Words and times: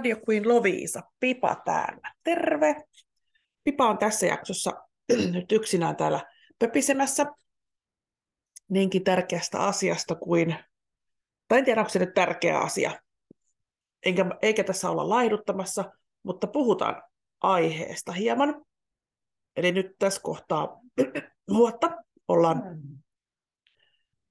Radio 0.00 0.16
Queen 0.28 0.48
Loviisa, 0.48 1.02
Pipa 1.20 1.56
täällä. 1.64 2.14
Terve! 2.24 2.76
Pipa 3.64 3.88
on 3.88 3.98
tässä 3.98 4.26
jaksossa 4.26 4.72
nyt 5.32 5.52
yksinään 5.52 5.96
täällä 5.96 6.20
pöpisemässä 6.58 7.26
niinkin 8.68 9.04
tärkeästä 9.04 9.58
asiasta 9.58 10.14
kuin, 10.14 10.56
tai 11.48 11.58
en 11.58 11.64
tiedä 11.64 11.80
onko 11.80 11.90
se 11.90 11.98
nyt 11.98 12.14
tärkeä 12.14 12.58
asia, 12.58 13.00
eikä, 14.02 14.26
eikä 14.42 14.64
tässä 14.64 14.90
olla 14.90 15.08
laihduttamassa, 15.08 15.92
mutta 16.22 16.46
puhutaan 16.46 17.02
aiheesta 17.40 18.12
hieman. 18.12 18.64
Eli 19.56 19.72
nyt 19.72 19.86
tässä 19.98 20.20
kohtaa 20.22 20.80
vuotta 21.56 21.90
ollaan 22.28 22.62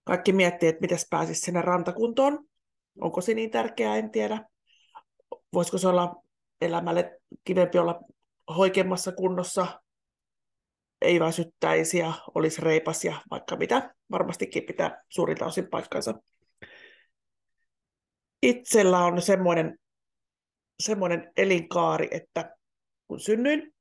kaikki 0.04 0.34
miettii, 0.34 0.70
että 0.70 0.82
miten 0.82 0.98
pääsisi 1.10 1.42
sinne 1.42 1.62
rantakuntoon. 1.62 2.46
Onko 3.02 3.22
se 3.22 3.34
niin 3.34 3.52
tärkeää, 3.52 3.96
en 3.96 4.12
tiedä 4.12 4.50
voisiko 5.54 5.78
se 5.78 5.88
olla 5.88 6.16
elämälle 6.62 7.20
kivempi 7.44 7.78
olla 7.78 8.00
hoikemmassa 8.58 9.12
kunnossa, 9.12 9.82
ei 11.02 11.20
väsyttäisi 11.20 11.98
ja 11.98 12.14
olisi 12.36 12.62
reipas 12.62 13.06
ja 13.06 13.22
vaikka 13.32 13.56
mitä. 13.56 13.96
Varmastikin 14.12 14.64
pitää 14.64 15.04
suurilta 15.10 15.46
osin 15.46 15.70
paikkansa. 15.70 16.14
Itsellä 18.42 19.00
on 19.00 19.22
semmoinen, 19.22 19.80
semmoinen 20.80 21.32
elinkaari, 21.38 22.08
että 22.12 22.56
kun 23.08 23.20
synnyin, 23.20 23.74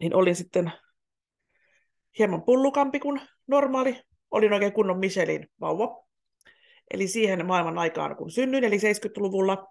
niin 0.00 0.14
olin 0.14 0.36
sitten 0.36 0.72
hieman 2.18 2.42
pullukampi 2.42 3.00
kuin 3.00 3.20
normaali. 3.46 4.00
Olin 4.30 4.52
oikein 4.52 4.72
kunnon 4.72 4.98
Michelin 4.98 5.46
vauva. 5.60 6.04
Eli 6.90 7.08
siihen 7.08 7.46
maailman 7.46 7.78
aikaan, 7.78 8.16
kun 8.16 8.30
synnyin, 8.30 8.64
eli 8.64 8.76
70-luvulla, 8.76 9.66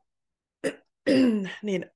niin 1.63 1.91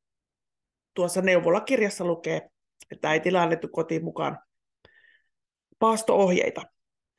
tuossa 0.93 1.21
neuvolakirjassa 1.21 2.05
lukee, 2.05 2.49
että 2.91 3.09
äiti 3.09 3.37
annettu 3.37 3.67
kotiin 3.67 4.03
mukaan 4.03 4.39
paasto-ohjeita, 5.79 6.61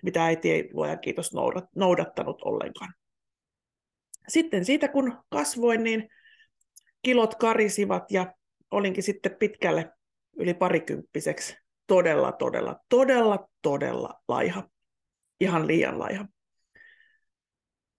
mitä 0.02 0.24
äiti 0.24 0.50
ei 0.50 0.70
luojan 0.72 1.00
kiitos 1.00 1.30
noudattanut 1.76 2.42
ollenkaan. 2.42 2.94
Sitten 4.28 4.64
siitä 4.64 4.88
kun 4.88 5.22
kasvoin, 5.30 5.82
niin 5.82 6.08
kilot 7.02 7.34
karisivat 7.34 8.10
ja 8.10 8.34
olinkin 8.70 9.02
sitten 9.02 9.36
pitkälle 9.38 9.90
yli 10.38 10.54
parikymppiseksi 10.54 11.56
todella, 11.86 12.32
todella, 12.32 12.76
todella, 12.88 13.48
todella 13.62 14.22
laiha. 14.28 14.68
Ihan 15.40 15.66
liian 15.66 15.98
laiha. 15.98 16.26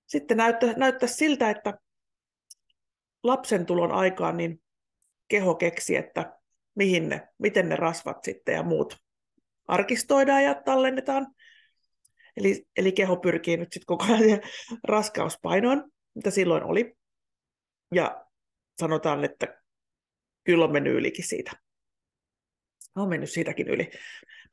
Sitten 0.06 0.38
näyttää 0.78 1.08
siltä, 1.10 1.50
että 1.50 1.74
lapsen 3.24 3.66
tulon 3.66 3.92
aikaan 3.92 4.38
niin 4.38 4.62
keho 5.28 5.56
keksi, 5.56 5.96
että 5.96 6.40
mihin 6.76 7.10
ne, 7.10 7.28
miten 7.38 7.70
ne 7.70 7.76
rasvat 7.76 8.24
sitten 8.24 8.56
ja 8.56 8.64
muut 8.64 8.98
arkistoidaan 9.68 10.44
ja 10.44 10.56
tallennetaan. 10.56 11.28
Eli, 12.38 12.66
eli 12.78 12.92
keho 12.92 13.18
pyrkii 13.18 13.58
nyt 13.58 13.74
sitten 13.74 13.86
koko 13.86 14.06
ajan 14.14 14.42
raskauspainoon, 14.84 15.92
mitä 16.16 16.32
silloin 16.32 16.64
oli. 16.64 16.96
Ja 17.96 18.26
sanotaan, 18.80 19.24
että 19.24 19.62
kyllä 20.44 20.66
on 20.66 20.72
mennyt 20.72 20.94
ylikin 20.94 21.28
siitä. 21.28 21.52
On 22.96 23.10
mennyt 23.10 23.32
siitäkin 23.32 23.68
yli. 23.68 23.92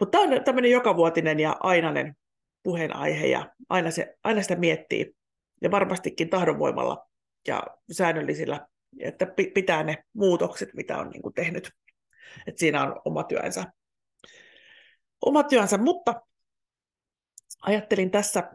Mutta 0.01 0.19
tämä 0.19 0.35
on 0.37 0.45
tämmöinen 0.45 0.71
jokavuotinen 0.71 1.41
ja 1.41 1.57
ainainen 1.61 2.17
puheenaihe 2.63 3.27
ja 3.27 3.55
aina, 3.69 3.91
se, 3.91 4.15
aina 4.25 4.43
sitä 4.43 4.57
miettii. 4.57 5.17
Ja 5.63 5.71
varmastikin 5.71 6.31
tahdonvoimalla 6.31 7.10
ja 7.49 7.63
säännöllisillä, 7.93 8.67
että 9.01 9.27
pitää 9.55 9.83
ne 9.83 10.05
muutokset, 10.13 10.75
mitä 10.75 10.99
on 10.99 11.11
niin 11.11 11.23
kuin 11.23 11.35
tehnyt. 11.35 11.71
Et 12.47 12.59
siinä 12.59 12.83
on 12.83 13.01
oma 13.05 13.25
työnsä. 13.25 13.65
Oma 15.27 15.43
työnsä, 15.43 15.79
mutta 15.79 16.23
ajattelin 17.63 18.11
tässä 18.11 18.51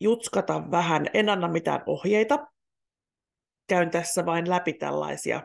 jutskata 0.00 0.70
vähän, 0.70 1.06
en 1.14 1.28
anna 1.28 1.48
mitään 1.48 1.82
ohjeita, 1.86 2.46
käyn 3.66 3.90
tässä 3.90 4.26
vain 4.26 4.50
läpi 4.50 4.72
tällaisia, 4.72 5.42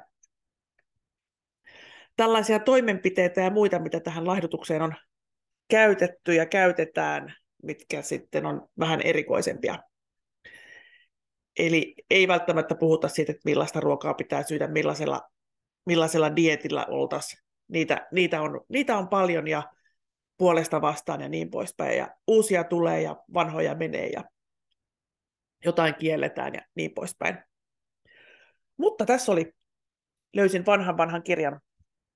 tällaisia 2.16 2.60
toimenpiteitä 2.60 3.42
ja 3.42 3.50
muita, 3.50 3.80
mitä 3.80 4.00
tähän 4.00 4.28
laihdutukseen 4.28 4.81
on 4.81 4.96
käytetty 5.68 6.34
ja 6.34 6.46
käytetään, 6.46 7.36
mitkä 7.64 8.02
sitten 8.02 8.46
on 8.46 8.70
vähän 8.80 9.02
erikoisempia. 9.02 9.80
Eli 11.58 11.96
ei 12.10 12.28
välttämättä 12.28 12.76
puhuta 12.76 13.08
siitä, 13.08 13.32
että 13.32 13.42
millaista 13.46 13.80
ruokaa 13.80 14.14
pitää 14.14 14.44
syödä, 14.44 14.68
millaisella, 14.68 15.22
millaisella 15.86 16.36
dietillä 16.36 16.86
oltaisiin. 16.86 17.44
Niitä, 17.68 18.08
niitä, 18.12 18.42
on, 18.42 18.62
niitä 18.70 18.98
on 18.98 19.08
paljon 19.08 19.48
ja 19.48 19.64
puolesta 20.38 20.82
vastaan 20.82 21.22
ja 21.22 21.30
niin 21.30 21.50
poispäin. 21.50 21.98
Ja 21.98 22.10
uusia 22.28 22.64
tulee 22.64 23.02
ja 23.02 23.16
vanhoja 23.34 23.76
menee 23.76 24.08
ja 24.08 24.24
jotain 25.66 25.96
kielletään 25.96 26.54
ja 26.54 26.62
niin 26.76 26.94
poispäin. 26.94 27.38
Mutta 28.78 29.06
tässä 29.06 29.31
oli, 29.31 29.54
löysin 30.36 30.66
vanhan 30.66 30.98
vanhan 30.98 31.24
kirjan, 31.24 31.60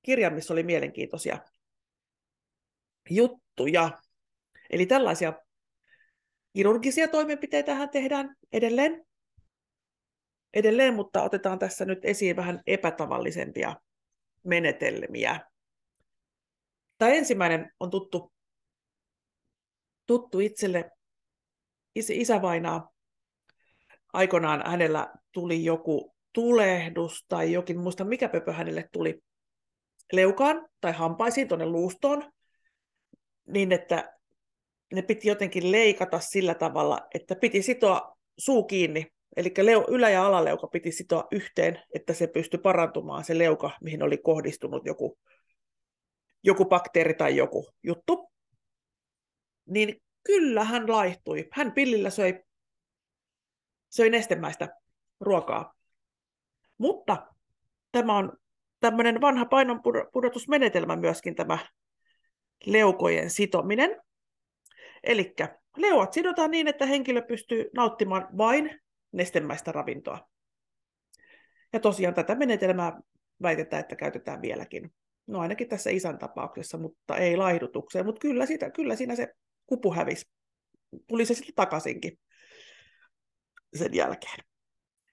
kirjan 0.01 0.33
missä 0.33 0.53
oli 0.53 0.63
mielenkiintoisia 0.63 1.37
juttuja. 3.09 3.89
Eli 4.69 4.85
tällaisia 4.85 5.33
kirurgisia 6.53 7.07
toimenpiteitä 7.07 7.87
tehdään 7.87 8.35
edelleen 8.51 9.05
edelleen, 10.53 10.93
mutta 10.93 11.23
otetaan 11.23 11.59
tässä 11.59 11.85
nyt 11.85 12.05
esiin 12.05 12.35
vähän 12.35 12.61
epätavallisempia 12.67 13.75
menetelmiä. 14.43 15.39
Tämä 16.97 17.11
ensimmäinen 17.11 17.71
on 17.79 17.89
tuttu, 17.89 18.33
tuttu 20.05 20.39
itselle. 20.39 20.91
Is, 21.95 22.09
isävainaa 22.09 22.89
aikoinaan 24.13 24.63
hänellä 24.65 25.13
tuli 25.31 25.63
joku 25.63 26.15
tulehdus 26.33 27.25
tai 27.27 27.51
jokin, 27.51 27.79
muista 27.79 28.03
mikä 28.03 28.29
pöpö 28.29 28.53
hänelle 28.53 28.89
tuli 28.91 29.23
leukaan 30.13 30.67
tai 30.81 30.91
hampaisiin 30.91 31.47
tuonne 31.47 31.65
luustoon, 31.65 32.31
niin 33.47 33.71
että 33.71 34.17
ne 34.93 35.01
piti 35.01 35.27
jotenkin 35.27 35.71
leikata 35.71 36.19
sillä 36.19 36.53
tavalla, 36.53 37.07
että 37.13 37.35
piti 37.35 37.61
sitoa 37.61 38.17
suu 38.37 38.63
kiinni 38.63 39.07
Eli 39.35 39.53
ylä- 39.87 40.09
ja 40.09 40.25
alaleuka 40.25 40.67
piti 40.67 40.91
sitoa 40.91 41.27
yhteen, 41.31 41.79
että 41.95 42.13
se 42.13 42.27
pystyi 42.27 42.59
parantumaan, 42.59 43.23
se 43.23 43.37
leuka, 43.37 43.71
mihin 43.81 44.03
oli 44.03 44.17
kohdistunut 44.17 44.85
joku, 44.85 45.19
joku 46.43 46.65
bakteeri 46.65 47.13
tai 47.13 47.35
joku 47.35 47.69
juttu. 47.83 48.31
Niin 49.65 50.01
kyllä 50.23 50.63
hän 50.63 50.91
laihtui. 50.91 51.47
Hän 51.51 51.71
pillillä 51.71 52.09
söi, 52.09 52.43
söi 53.89 54.09
nestemäistä 54.09 54.69
ruokaa. 55.19 55.73
Mutta 56.77 57.27
tämä 57.91 58.17
on 58.17 58.37
tämmöinen 58.79 59.21
vanha 59.21 59.45
painonpudotusmenetelmä 59.45 60.95
myöskin 60.95 61.35
tämä 61.35 61.57
leukojen 62.65 63.29
sitominen. 63.29 64.01
Eli 65.03 65.33
leuat 65.77 66.13
sidotaan 66.13 66.51
niin, 66.51 66.67
että 66.67 66.85
henkilö 66.85 67.21
pystyy 67.21 67.69
nauttimaan 67.75 68.27
vain 68.37 68.82
nestemäistä 69.13 69.71
ravintoa. 69.71 70.29
Ja 71.73 71.79
tosiaan 71.79 72.13
tätä 72.13 72.35
menetelmää 72.35 73.01
väitetään, 73.41 73.79
että 73.79 73.95
käytetään 73.95 74.41
vieläkin. 74.41 74.93
No 75.27 75.39
ainakin 75.39 75.69
tässä 75.69 75.89
isän 75.89 76.17
tapauksessa, 76.17 76.77
mutta 76.77 77.17
ei 77.17 77.37
laihdutukseen. 77.37 78.05
Mutta 78.05 78.19
kyllä, 78.19 78.45
sitä, 78.45 78.69
kyllä 78.69 78.95
siinä 78.95 79.15
se 79.15 79.27
kupu 79.65 79.93
hävisi. 79.93 80.25
Tuli 81.07 81.25
se 81.25 81.33
sitten 81.33 81.55
takaisinkin 81.55 82.19
sen 83.75 83.93
jälkeen. 83.93 84.39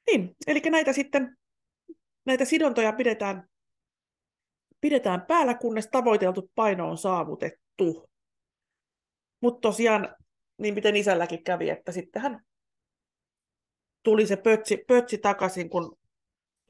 Niin, 0.07 0.37
eli 0.47 0.61
näitä 0.71 0.93
sitten, 0.93 1.37
näitä 2.25 2.45
sidontoja 2.45 2.93
pidetään, 2.93 3.49
pidetään 4.81 5.23
päällä, 5.29 5.55
kunnes 5.55 5.89
tavoiteltu 5.93 6.51
paino 6.55 6.91
on 6.91 6.99
saavutettu. 6.99 8.11
Mutta 9.41 9.61
tosiaan, 9.61 10.17
niin 10.59 10.75
miten 10.75 10.97
isälläkin 10.97 11.45
kävi, 11.45 11.71
että 11.71 11.93
sitten 11.93 12.23
hän 12.23 12.41
tuli 14.03 14.27
se 14.27 14.37
pötsi, 14.37 14.85
pötsi 14.89 15.19
takaisin, 15.19 15.71
kun 15.71 15.99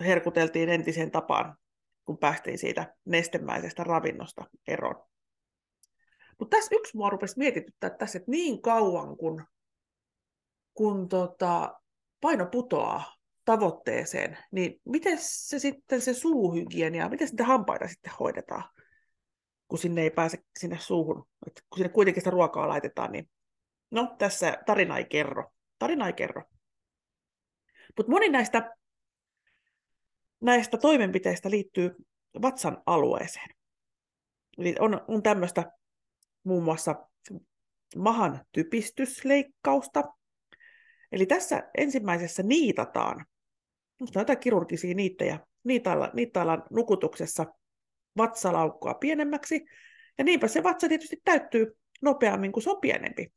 herkuteltiin 0.00 0.68
entiseen 0.68 1.10
tapaan, 1.10 1.56
kun 2.04 2.18
päästiin 2.18 2.58
siitä 2.58 2.94
nestemäisestä 3.04 3.84
ravinnosta 3.84 4.44
eroon. 4.68 5.04
Mutta 6.38 6.56
tässä 6.56 6.74
yksi 6.74 6.96
mua 6.96 7.10
rupesi 7.10 7.38
mietityttää 7.38 7.90
tässä, 7.90 8.18
että 8.18 8.30
niin 8.30 8.62
kauan 8.62 9.16
kun, 9.16 9.44
kun 10.74 11.08
tota, 11.08 11.80
paino 12.20 12.46
putoaa 12.46 13.16
tavoitteeseen, 13.44 14.38
niin 14.50 14.80
miten 14.84 15.18
se 15.20 15.58
sitten 15.58 16.00
se 16.00 16.14
suuhygienia, 16.14 17.08
miten 17.08 17.28
sitä 17.28 17.44
hampaita 17.44 17.88
sitten 17.88 18.12
hoidetaan, 18.20 18.64
kun 19.68 19.78
sinne 19.78 20.02
ei 20.02 20.10
pääse 20.10 20.38
sinne 20.58 20.78
suuhun, 20.78 21.26
Et 21.46 21.62
kun 21.70 21.78
sinne 21.78 21.92
kuitenkin 21.92 22.20
sitä 22.20 22.30
ruokaa 22.30 22.68
laitetaan, 22.68 23.12
niin 23.12 23.30
no 23.90 24.14
tässä 24.18 24.58
tarina 24.66 24.98
ei 24.98 25.04
kerro. 25.04 25.52
Tarina 25.78 26.06
ei 26.06 26.12
kerro. 26.12 26.42
Mutta 27.96 28.12
moni 28.12 28.28
näistä 28.28 28.70
näistä 30.40 30.78
toimenpiteistä 30.78 31.50
liittyy 31.50 31.96
vatsan 32.42 32.82
alueeseen. 32.86 33.48
Eli 34.58 34.74
on, 34.78 35.00
on 35.08 35.22
tämmöistä 35.22 35.72
muun 36.44 36.64
muassa 36.64 37.06
mahan 37.96 38.44
typistysleikkausta. 38.52 40.04
Eli 41.12 41.26
tässä 41.26 41.70
ensimmäisessä 41.78 42.42
niitataan, 42.42 43.26
näitä 44.14 44.36
kirurgisia 44.36 44.94
niittejä, 44.94 45.38
niitailla, 45.64 46.10
niittaillaan 46.14 46.62
nukutuksessa 46.70 47.46
vatsalaukkoa 48.16 48.94
pienemmäksi, 48.94 49.64
ja 50.18 50.24
niinpä 50.24 50.48
se 50.48 50.62
vatsa 50.62 50.88
tietysti 50.88 51.16
täyttyy 51.24 51.78
nopeammin, 52.02 52.52
kuin 52.52 52.62
se 52.62 52.70
on 52.70 52.80
pienempi. 52.80 53.32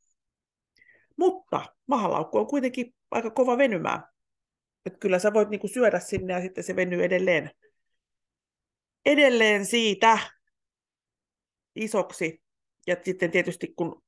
Mutta 1.17 1.61
mahalaukku 1.87 2.37
on 2.37 2.47
kuitenkin 2.47 2.95
aika 3.11 3.29
kova 3.29 3.57
venymään. 3.57 4.12
Että 4.85 4.99
kyllä 4.99 5.19
sä 5.19 5.33
voit 5.33 5.49
niinku 5.49 5.67
syödä 5.67 5.99
sinne 5.99 6.33
ja 6.33 6.41
sitten 6.41 6.63
se 6.63 6.75
venyy 6.75 7.03
edelleen, 7.03 7.51
edelleen 9.05 9.65
siitä 9.65 10.19
isoksi. 11.75 12.43
Ja 12.87 12.95
sitten 13.03 13.31
tietysti 13.31 13.73
kun 13.75 14.03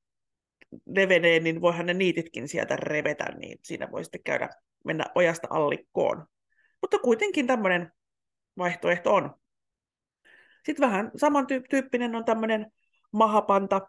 levenee, 0.86 1.40
niin 1.40 1.60
voihan 1.60 1.86
ne 1.86 1.94
niititkin 1.94 2.48
sieltä 2.48 2.76
revetä, 2.76 3.24
niin 3.38 3.58
siinä 3.62 3.90
voi 3.90 4.04
sitten 4.04 4.22
käydä 4.22 4.48
mennä 4.84 5.04
ojasta 5.14 5.48
allikkoon. 5.50 6.26
Mutta 6.80 6.98
kuitenkin 6.98 7.46
tämmöinen 7.46 7.92
vaihtoehto 8.58 9.14
on. 9.14 9.34
Sitten 10.64 10.86
vähän 10.86 11.10
samantyyppinen 11.16 12.14
on 12.14 12.24
tämmöinen 12.24 12.72
mahapanta, 13.12 13.80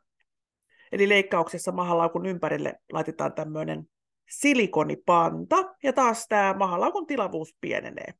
eli 0.91 1.09
leikkauksessa 1.09 1.71
mahalaukun 1.71 2.25
ympärille 2.25 2.79
laitetaan 2.91 3.33
tämmöinen 3.33 3.89
silikonipanta, 4.29 5.55
ja 5.83 5.93
taas 5.93 6.27
tämä 6.27 6.53
mahalaukun 6.53 7.07
tilavuus 7.07 7.55
pienenee. 7.61 8.13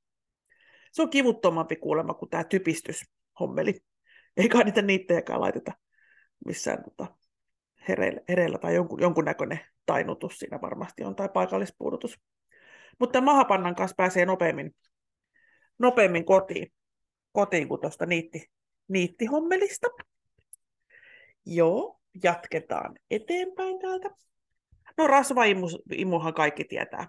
Se 0.91 1.01
on 1.01 1.09
kivuttomampi 1.09 1.75
kuulemma 1.75 2.13
kuin 2.13 2.29
tämä 2.29 2.43
typistyshommeli. 2.43 3.83
Eikä 4.37 4.63
niitä 4.63 4.81
niittejäkään 4.81 5.41
laiteta 5.41 5.71
missään 6.45 6.83
tota, 6.83 7.07
hereillä, 7.87 8.21
hereillä 8.29 8.57
tai 8.57 8.75
jonkun, 8.75 9.01
jonkunnäköinen 9.01 9.59
tainutus 9.85 10.39
siinä 10.39 10.61
varmasti 10.61 11.03
on, 11.03 11.15
tai 11.15 11.29
paikallispuudutus. 11.29 12.19
Mutta 12.99 13.21
mahapannan 13.21 13.75
kanssa 13.75 13.95
pääsee 13.95 14.25
nopeammin, 14.25 14.75
nopeammin 15.79 16.25
kotiin, 16.25 16.73
kotiin 17.31 17.67
kuin 17.67 17.81
tuosta 17.81 18.05
niitti, 18.05 18.51
niittihommelista. 18.87 19.87
Joo, 21.45 21.99
jatketaan 22.23 22.99
eteenpäin 23.11 23.79
täältä. 23.79 24.09
No 24.97 25.07
rasvaimuhan 25.07 26.33
kaikki 26.33 26.63
tietää. 26.63 27.07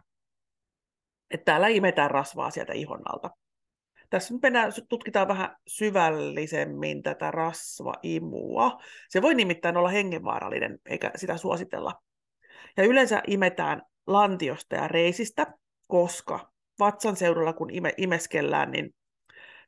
Että 1.30 1.44
täällä 1.44 1.68
imetään 1.68 2.10
rasvaa 2.10 2.50
sieltä 2.50 2.72
ihon 2.72 3.00
alta. 3.04 3.30
Tässä 4.10 4.34
nyt 4.34 4.42
mennään, 4.42 4.72
tutkitaan 4.88 5.28
vähän 5.28 5.56
syvällisemmin 5.66 7.02
tätä 7.02 7.30
rasvaimua. 7.30 8.78
Se 9.08 9.22
voi 9.22 9.34
nimittäin 9.34 9.76
olla 9.76 9.88
hengenvaarallinen, 9.88 10.78
eikä 10.86 11.10
sitä 11.16 11.36
suositella. 11.36 12.02
Ja 12.76 12.84
yleensä 12.84 13.22
imetään 13.26 13.82
lantiosta 14.06 14.76
ja 14.76 14.88
reisistä, 14.88 15.46
koska 15.86 16.52
vatsan 16.78 17.16
seudulla, 17.16 17.52
kun 17.52 17.74
ime, 17.74 17.92
imeskellään, 17.96 18.70
niin 18.70 18.94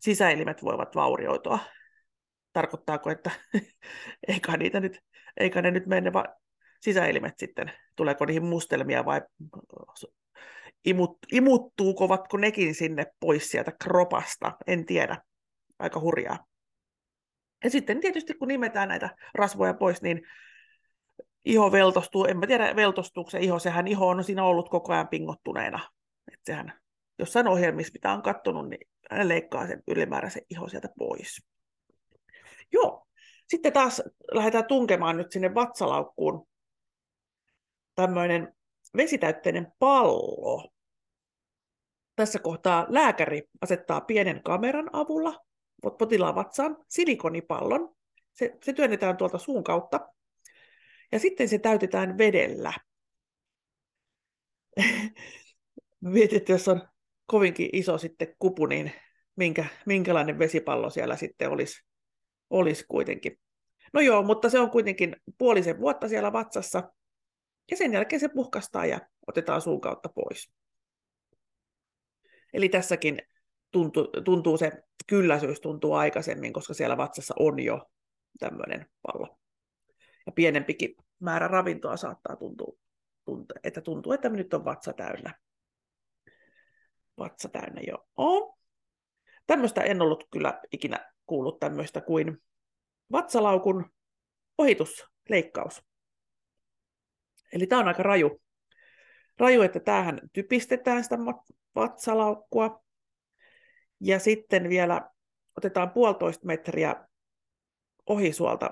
sisäelimet 0.00 0.64
voivat 0.64 0.94
vaurioitua. 0.94 1.58
Tarkoittaako, 2.52 3.11
että 3.11 3.31
eikä, 4.28 4.56
niitä 4.56 4.81
nyt, 4.81 5.00
eikä 5.37 5.62
ne 5.62 5.70
nyt 5.70 5.87
mene 5.87 6.12
va- 6.12 6.37
sisäelimet 6.81 7.38
sitten, 7.38 7.73
tuleeko 8.00 8.25
niihin 8.25 8.44
mustelmia 8.44 9.05
vai 9.05 9.20
imut, 10.85 11.19
imuttuuko 11.32 12.08
vatko 12.08 12.37
nekin 12.37 12.75
sinne 12.75 13.06
pois 13.20 13.50
sieltä 13.50 13.73
kropasta, 13.82 14.52
en 14.67 14.87
tiedä. 14.87 15.23
Aika 15.79 16.00
hurjaa. 16.00 16.47
Ja 17.64 17.70
sitten 17.70 18.00
tietysti 18.00 18.35
kun 18.35 18.49
nimetään 18.49 18.88
näitä 18.88 19.17
rasvoja 19.35 19.75
pois, 19.75 20.02
niin 20.02 20.23
iho 21.44 21.73
veltostuu, 21.73 22.25
en 22.25 22.38
mä 22.38 22.47
tiedä 22.47 22.76
veltostuuko 22.76 23.31
se 23.31 23.38
iho, 23.38 23.58
sehän 23.58 23.88
iho 23.88 24.08
on 24.08 24.25
siinä 24.25 24.44
ollut 24.44 24.69
koko 24.69 24.93
ajan 24.93 25.08
pingottuneena. 25.08 25.91
Että 26.32 26.47
sehän 26.47 26.73
jossain 27.19 27.49
ohjelmissa, 27.49 27.93
mitä 27.94 28.12
on 28.12 28.23
katsonut, 28.23 28.69
niin 28.69 28.88
hän 29.11 29.29
leikkaa 29.29 29.67
sen 29.67 29.82
ylimääräisen 29.88 30.43
iho 30.50 30.69
sieltä 30.69 30.88
pois. 30.99 31.47
Joo, 32.73 33.06
sitten 33.49 33.73
taas 33.73 34.02
lähdetään 34.32 34.67
tunkemaan 34.67 35.17
nyt 35.17 35.32
sinne 35.32 35.55
vatsalaukkuun 35.55 36.50
tämmöinen 38.00 38.55
vesitäytteinen 38.97 39.73
pallo. 39.79 40.70
Tässä 42.17 42.38
kohtaa 42.38 42.87
lääkäri 42.88 43.43
asettaa 43.61 44.00
pienen 44.00 44.43
kameran 44.43 44.91
avulla 44.93 45.41
potilaan 45.99 46.35
vatsaan 46.35 46.76
silikonipallon. 46.88 47.94
Se, 48.32 48.58
se 48.64 48.73
työnnetään 48.73 49.17
tuolta 49.17 49.38
suun 49.38 49.64
kautta 49.64 50.08
ja 51.12 51.19
sitten 51.19 51.49
se 51.49 51.58
täytetään 51.58 52.19
vedellä. 52.19 52.73
Mietit, 56.00 56.49
jos 56.49 56.69
on 56.69 56.88
kovinkin 57.26 57.70
iso 57.73 57.99
sitten 57.99 58.35
kupu, 58.38 58.67
niin 58.67 58.93
minkä, 59.37 59.64
minkälainen 59.87 60.38
vesipallo 60.38 60.91
siellä 60.91 61.17
sitten 61.17 61.50
olisi, 61.50 61.85
olisi 62.50 62.85
kuitenkin. 62.88 63.41
No 63.93 64.00
joo, 64.00 64.23
mutta 64.23 64.50
se 64.50 64.58
on 64.58 64.70
kuitenkin 64.70 65.17
puolisen 65.38 65.79
vuotta 65.79 66.08
siellä 66.08 66.32
vatsassa, 66.32 66.93
ja 67.70 67.76
sen 67.76 67.92
jälkeen 67.92 68.20
se 68.20 68.28
puhkastaa 68.28 68.86
ja 68.86 69.00
otetaan 69.26 69.60
suun 69.60 69.80
kautta 69.80 70.08
pois. 70.08 70.52
Eli 72.52 72.68
tässäkin 72.68 73.22
tuntuu, 73.70 74.08
tuntuu 74.24 74.56
se 74.56 74.72
kylläisyys 75.06 75.60
tuntuu 75.60 75.94
aikaisemmin, 75.94 76.52
koska 76.52 76.74
siellä 76.74 76.96
vatsassa 76.96 77.34
on 77.38 77.60
jo 77.60 77.90
tämmöinen 78.38 78.86
pallo. 79.02 79.38
Ja 80.26 80.32
pienempikin 80.32 80.94
määrä 81.18 81.48
ravintoa 81.48 81.96
saattaa 81.96 82.36
tuntua, 82.36 82.72
tuntua 83.24 83.56
että 83.64 83.80
tuntuu, 83.80 84.12
että 84.12 84.28
nyt 84.28 84.54
on 84.54 84.64
vatsa 84.64 84.92
täynnä. 84.92 85.34
Vatsa 87.18 87.48
täynnä 87.48 87.80
jo 87.86 88.08
on. 88.16 88.54
Tämmöistä 89.46 89.80
en 89.80 90.02
ollut 90.02 90.24
kyllä 90.30 90.61
ikinä 90.73 91.12
kuullut 91.26 91.61
tämmöistä 91.61 92.00
kuin 92.00 92.42
vatsalaukun 93.12 93.90
ohitusleikkaus. 94.58 95.82
Eli 97.52 97.66
tämä 97.66 97.80
on 97.80 97.88
aika 97.88 98.02
raju, 98.02 98.40
raju, 99.38 99.62
että 99.62 99.80
tämähän 99.80 100.21
typistetään 100.33 101.04
sitä 101.04 101.19
vatsalaukkua. 101.75 102.85
Ja 104.00 104.19
sitten 104.19 104.69
vielä 104.69 105.11
otetaan 105.57 105.90
puolitoista 105.90 106.47
metriä 106.47 106.97
ohisuolta, 108.07 108.71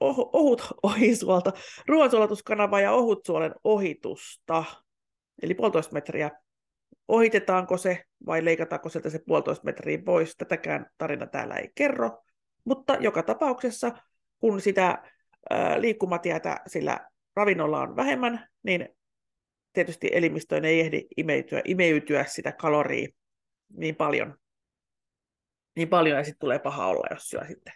oh, 0.00 0.30
ohut 0.32 0.68
ohisuolta, 0.82 1.52
ruoansulatuskanava 1.86 2.80
ja 2.80 2.92
ohutsuolen 2.92 3.54
ohitusta. 3.64 4.64
Eli 5.42 5.54
puolitoista 5.54 5.92
metriä. 5.94 6.30
Ohitetaanko 7.08 7.76
se 7.76 8.04
vai 8.26 8.44
leikataanko 8.44 8.88
sieltä 8.88 9.10
se 9.10 9.20
puolitoista 9.26 9.64
metriä 9.64 9.98
pois? 10.04 10.36
Tätäkään 10.36 10.86
tarina 10.98 11.26
täällä 11.26 11.54
ei 11.54 11.70
kerro. 11.74 12.22
Mutta 12.64 12.96
joka 13.00 13.22
tapauksessa, 13.22 13.92
kun 14.40 14.60
sitä 14.60 15.02
liikkumatietä 15.78 16.60
sillä 16.66 17.09
ravinnolla 17.40 17.80
on 17.80 17.96
vähemmän, 17.96 18.48
niin 18.62 18.88
tietysti 19.72 20.10
elimistöön 20.12 20.64
ei 20.64 20.80
ehdi 20.80 21.06
imeytyä, 21.16 21.62
imeytyä 21.64 22.24
sitä 22.24 22.52
kaloria 22.52 23.08
niin 23.76 23.96
paljon, 23.96 24.38
niin 25.76 25.88
paljon 25.88 26.18
ja 26.18 26.24
sitten 26.24 26.40
tulee 26.40 26.58
paha 26.58 26.86
olla, 26.86 27.06
jos 27.10 27.28
syö 27.28 27.44
sitten 27.46 27.72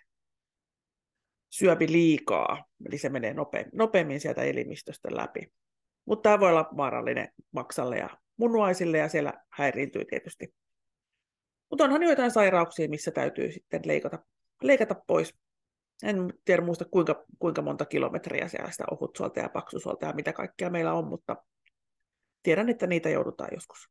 syöpi 1.50 1.92
liikaa, 1.92 2.64
eli 2.86 2.98
se 2.98 3.08
menee 3.08 3.34
nopeammin, 3.34 3.70
nopeammin 3.74 4.20
sieltä 4.20 4.42
elimistöstä 4.42 5.08
läpi. 5.16 5.52
Mutta 6.04 6.22
tämä 6.22 6.40
voi 6.40 6.48
olla 6.48 6.68
vaarallinen 6.76 7.28
maksalle 7.52 7.98
ja 7.98 8.08
munuaisille, 8.36 8.98
ja 8.98 9.08
siellä 9.08 9.32
häiriintyy 9.50 10.04
tietysti. 10.04 10.54
Mutta 11.70 11.84
onhan 11.84 12.02
joitain 12.02 12.30
sairauksia, 12.30 12.88
missä 12.88 13.10
täytyy 13.10 13.52
sitten 13.52 13.80
leikata, 13.84 14.18
leikata 14.62 14.94
pois. 15.06 15.34
En 16.04 16.32
tiedä 16.44 16.62
muista 16.62 16.84
kuinka, 16.84 17.24
kuinka 17.38 17.62
monta 17.62 17.84
kilometriä 17.84 18.48
siellä 18.48 18.70
sitä 18.70 18.84
ohutsuolta 18.90 19.40
ja 19.40 19.48
paksusuolta 19.48 20.06
ja 20.06 20.12
mitä 20.12 20.32
kaikkea 20.32 20.70
meillä 20.70 20.92
on, 20.92 21.08
mutta 21.08 21.36
tiedän, 22.42 22.68
että 22.68 22.86
niitä 22.86 23.08
joudutaan 23.08 23.50
joskus 23.52 23.90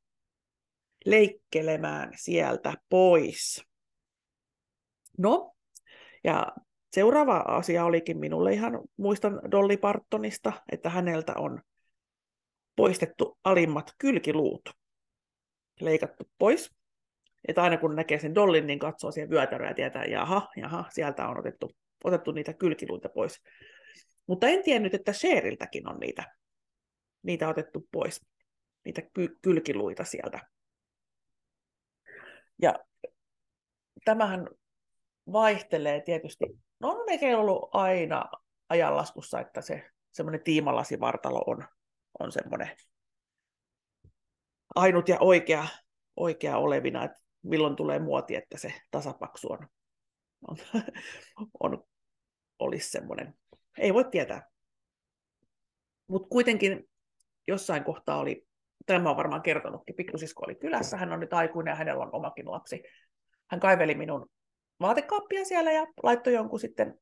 leikkelemään 1.06 2.12
sieltä 2.16 2.74
pois. 2.90 3.64
No, 5.18 5.54
ja 6.24 6.48
seuraava 6.92 7.38
asia 7.38 7.86
olikin 7.86 8.20
minulle 8.20 8.54
ihan, 8.54 8.80
muistan 8.98 9.42
Dolly 9.52 9.78
Partonista, 9.78 10.54
että 10.72 10.90
häneltä 10.90 11.34
on 11.38 11.62
poistettu 12.76 13.38
alimmat 13.44 13.92
kylkiluut, 13.98 14.70
leikattu 15.80 16.24
pois. 16.38 16.72
Että 17.48 17.64
aina 17.64 17.78
kun 17.78 17.96
näkee 17.96 18.20
sen 18.20 18.36
Dollin, 18.36 18.68
niin 18.68 18.80
katsoo 18.80 19.12
siihen 19.12 19.30
vyötäröä 19.30 19.70
ja 19.70 19.74
tietää, 19.74 20.06
jaha, 20.06 20.48
jaha, 20.58 20.86
sieltä 20.90 21.28
on 21.28 21.40
otettu, 21.40 21.72
otettu 22.04 22.32
niitä 22.32 22.54
kylkiluita 22.54 23.10
pois. 23.10 23.42
Mutta 24.28 24.48
en 24.48 24.64
tiennyt, 24.64 24.94
että 24.94 25.14
Sheriltäkin 25.14 25.90
on 25.90 26.00
niitä, 26.00 26.36
niitä 27.24 27.50
otettu 27.50 27.88
pois 27.92 28.22
niitä 28.86 29.02
ky- 29.02 29.38
kylkiluita 29.42 30.04
sieltä. 30.04 30.40
Ja 32.62 32.80
tämähän 34.06 34.48
vaihtelee 35.32 36.02
tietysti. 36.02 36.46
No 36.80 36.90
on 36.90 37.06
melkein 37.06 37.36
ollut 37.36 37.70
aina 37.72 38.26
ajanlaskussa, 38.70 39.40
että 39.40 39.62
se 39.62 39.90
semmoinen 40.12 40.44
tiimalasivartalo 40.44 41.44
on, 41.48 41.68
on 42.20 42.32
semmoinen 42.32 42.70
ainut 44.76 45.10
ja 45.10 45.18
oikea, 45.20 45.68
oikea 46.16 46.58
olevina, 46.58 47.04
että 47.04 47.20
milloin 47.44 47.76
tulee 47.76 48.00
muoti, 48.00 48.36
että 48.36 48.58
se 48.58 48.74
tasapaksu 48.92 49.52
on, 49.52 49.68
on, 50.48 50.58
on 51.64 51.84
olisi 52.60 52.92
semmoinen. 52.92 53.34
Ei 53.78 53.94
voi 53.94 54.06
tietää. 54.12 54.50
Mutta 56.08 56.28
kuitenkin 56.30 56.90
jossain 57.48 57.84
kohtaa 57.84 58.18
oli, 58.18 58.48
tämä 58.86 59.10
on 59.10 59.18
varmaan 59.18 59.42
kertonutkin, 59.42 59.96
pikkusisko 59.96 60.46
oli 60.46 60.56
kylässä, 60.56 60.98
hän 60.98 61.14
on 61.14 61.20
nyt 61.20 61.34
aikuinen 61.34 61.72
ja 61.72 61.76
hänellä 61.76 62.04
on 62.04 62.16
omakin 62.16 62.52
lapsi. 62.52 62.84
Hän 63.50 63.60
kaiveli 63.60 63.96
minun 63.96 64.30
vaatekaappia 64.80 65.46
siellä 65.46 65.72
ja 65.72 65.88
laittoi 66.04 66.34
jonkun 66.34 66.60
sitten 66.60 67.00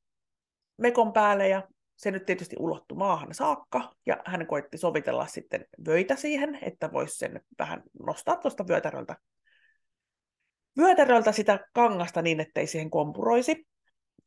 mekon 0.78 1.14
päälle 1.14 1.48
ja 1.48 1.68
se 1.96 2.12
nyt 2.12 2.26
tietysti 2.26 2.56
ulottui 2.60 2.98
maahan 2.98 3.34
saakka, 3.34 3.94
ja 4.06 4.18
hän 4.26 4.48
koitti 4.48 4.78
sovitella 4.78 5.28
sitten 5.28 5.66
vöitä 5.88 6.16
siihen, 6.16 6.60
että 6.62 6.92
voisi 6.92 7.18
sen 7.18 7.42
vähän 7.60 7.84
nostaa 8.06 8.36
tuosta 8.36 8.68
vyötäröltä, 8.68 9.16
vyötäröltä 10.78 11.32
sitä 11.32 11.60
kangasta 11.74 12.22
niin, 12.22 12.40
ettei 12.40 12.68
siihen 12.68 12.90
kompuroisi. 12.90 13.68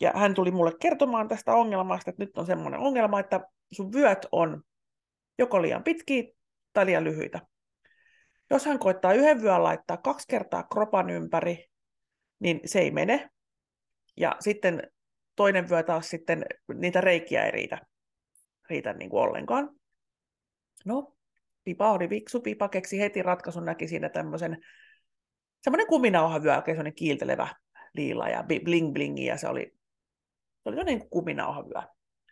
Ja 0.00 0.12
hän 0.16 0.34
tuli 0.34 0.50
mulle 0.50 0.72
kertomaan 0.80 1.28
tästä 1.28 1.52
ongelmasta, 1.52 2.10
että 2.10 2.24
nyt 2.24 2.38
on 2.38 2.46
semmoinen 2.46 2.80
ongelma, 2.80 3.20
että 3.20 3.40
sun 3.72 3.92
vyöt 3.92 4.26
on 4.32 4.62
joko 5.38 5.62
liian 5.62 5.84
pitkiä 5.84 6.22
tai 6.72 6.86
liian 6.86 7.04
lyhyitä. 7.04 7.40
Jos 8.50 8.66
hän 8.66 8.78
koittaa 8.78 9.12
yhden 9.12 9.42
vyön 9.42 9.62
laittaa 9.62 9.96
kaksi 9.96 10.28
kertaa 10.28 10.62
kropan 10.62 11.10
ympäri, 11.10 11.66
niin 12.38 12.60
se 12.64 12.78
ei 12.78 12.90
mene. 12.90 13.30
Ja 14.16 14.36
sitten 14.40 14.82
toinen 15.36 15.70
vyö 15.70 15.82
taas 15.82 16.08
sitten, 16.08 16.44
niitä 16.74 17.00
reikiä 17.00 17.44
ei 17.44 17.50
riitä, 17.50 17.78
riitä 18.70 18.92
niin 18.92 19.10
kuin 19.10 19.22
ollenkaan. 19.22 19.70
No, 20.84 21.16
Pipa 21.64 21.92
oli 21.92 22.10
viksu, 22.10 22.40
Pipa 22.40 22.68
keksi 22.68 23.00
heti 23.00 23.22
ratkaisun, 23.22 23.64
näki 23.64 23.88
siinä 23.88 24.08
tämmöisen, 24.08 24.64
semmoinen 25.62 25.86
kuminauhavyö, 25.86 26.56
oikein 26.56 26.74
semmoinen 26.74 26.94
kiiltelevä 26.94 27.48
liila 27.94 28.28
ja 28.28 28.44
bling 28.64 28.92
blingi, 28.92 29.24
ja 29.24 29.36
se 29.36 29.48
oli, 29.48 29.74
se 30.64 30.68
oli 30.68 30.84
niin 30.84 30.98
kuin 30.98 31.10
kuminauhavyö. 31.10 31.82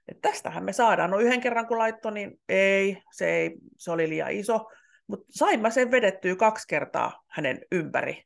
Et 0.09 0.21
tästähän 0.21 0.65
me 0.65 0.73
saadaan. 0.73 1.11
No 1.11 1.19
yhden 1.19 1.41
kerran 1.41 1.67
kun 1.67 1.79
laitto, 1.79 2.11
niin 2.11 2.41
ei, 2.49 3.03
se, 3.13 3.31
ei, 3.31 3.57
se 3.77 3.91
oli 3.91 4.09
liian 4.09 4.33
iso, 4.33 4.67
mutta 5.07 5.27
sain 5.31 5.61
mä 5.61 5.71
sen 5.71 5.91
vedettyä 5.91 6.37
kaksi 6.37 6.69
kertaa 6.69 7.23
hänen 7.29 7.61
ympäri, 7.73 8.23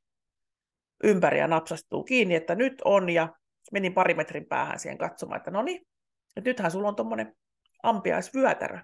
ympäri 1.05 1.39
ja 1.39 1.49
napsastuu 1.49 2.05
kiinni, 2.05 2.35
että 2.35 2.55
nyt 2.55 2.83
on, 2.85 3.11
ja 3.11 3.29
menin 3.73 3.95
pari 3.95 4.15
metrin 4.15 4.47
päähän 4.47 4.79
siihen 4.79 4.99
katsomaan, 4.99 5.37
että 5.37 5.51
no 5.51 5.63
niin, 5.63 5.87
että 6.37 6.51
nythän 6.51 6.71
sulla 6.71 6.89
on 6.89 6.97
tuommoinen 6.97 7.37
ampiaisvyötärö. 7.83 8.79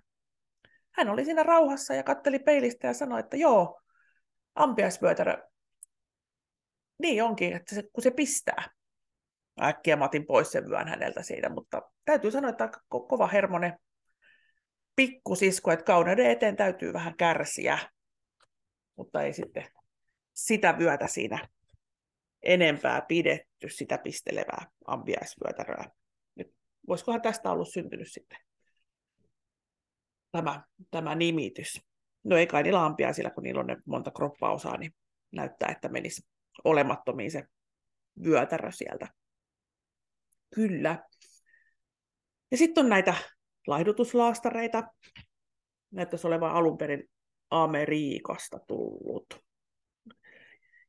Hän 0.91 1.09
oli 1.09 1.25
siinä 1.25 1.43
rauhassa 1.43 1.95
ja 1.95 2.02
katteli 2.02 2.38
peilistä 2.38 2.87
ja 2.87 2.95
sanoi, 2.95 3.21
että 3.21 3.37
joo, 3.37 3.81
ampiaisvyötärö, 4.55 5.37
niin 6.99 7.23
onkin, 7.23 7.52
että 7.52 7.75
se, 7.75 7.83
kun 7.93 8.02
se 8.02 8.11
pistää. 8.11 8.71
Äkkiä 9.62 9.97
mä 9.97 10.04
otin 10.04 10.26
pois 10.26 10.52
sen 10.52 10.69
vyön 10.69 10.88
häneltä 10.88 11.23
siitä, 11.23 11.49
mutta 11.49 11.83
täytyy 12.04 12.31
sanoa, 12.31 12.50
että 12.50 12.71
ko- 12.95 13.07
kova 13.09 13.26
hermonen 13.26 13.78
pikkusisko, 14.97 15.71
että 15.71 15.85
kauneuden 15.85 16.31
eteen 16.31 16.57
täytyy 16.57 16.92
vähän 16.92 17.16
kärsiä, 17.16 17.78
mutta 18.97 19.23
ei 19.23 19.33
sitten 19.33 19.64
sitä 20.33 20.78
vyötä 20.78 21.07
siinä 21.07 21.49
enempää 22.42 23.00
pidetty 23.00 23.69
sitä 23.69 23.99
pistelevää 23.99 24.66
ambiaisvyötäröä. 24.87 25.85
Nyt, 26.35 26.54
voisikohan 26.88 27.23
tästä 27.23 27.50
ollut 27.50 27.73
syntynyt 27.73 28.12
sitten 28.12 28.38
tämä, 30.33 30.62
tämä 30.90 31.14
nimitys. 31.14 31.81
No 32.25 32.37
ei 32.37 32.47
kai 32.47 32.62
niillä 32.62 32.85
ampiaisilla, 32.85 33.31
kun 33.31 33.42
niillä 33.42 33.61
on 33.61 33.66
ne 33.66 33.76
monta 33.87 34.11
kroppaosaa, 34.11 34.76
niin 34.76 34.95
näyttää, 35.33 35.69
että 35.69 35.88
menisi 35.88 36.23
olemattomiin 36.64 37.31
se 37.31 37.45
vyötärö 38.25 38.71
sieltä. 38.73 39.09
Kyllä. 40.54 41.09
Ja 42.50 42.56
sitten 42.56 42.85
on 42.85 42.90
näitä 42.90 43.14
laihdutuslaastareita. 43.66 44.82
Näyttäisi 45.90 46.26
olevan 46.26 46.50
alun 46.50 46.78
perin 46.78 47.11
Amerikasta 47.50 48.59
tullut. 48.66 49.42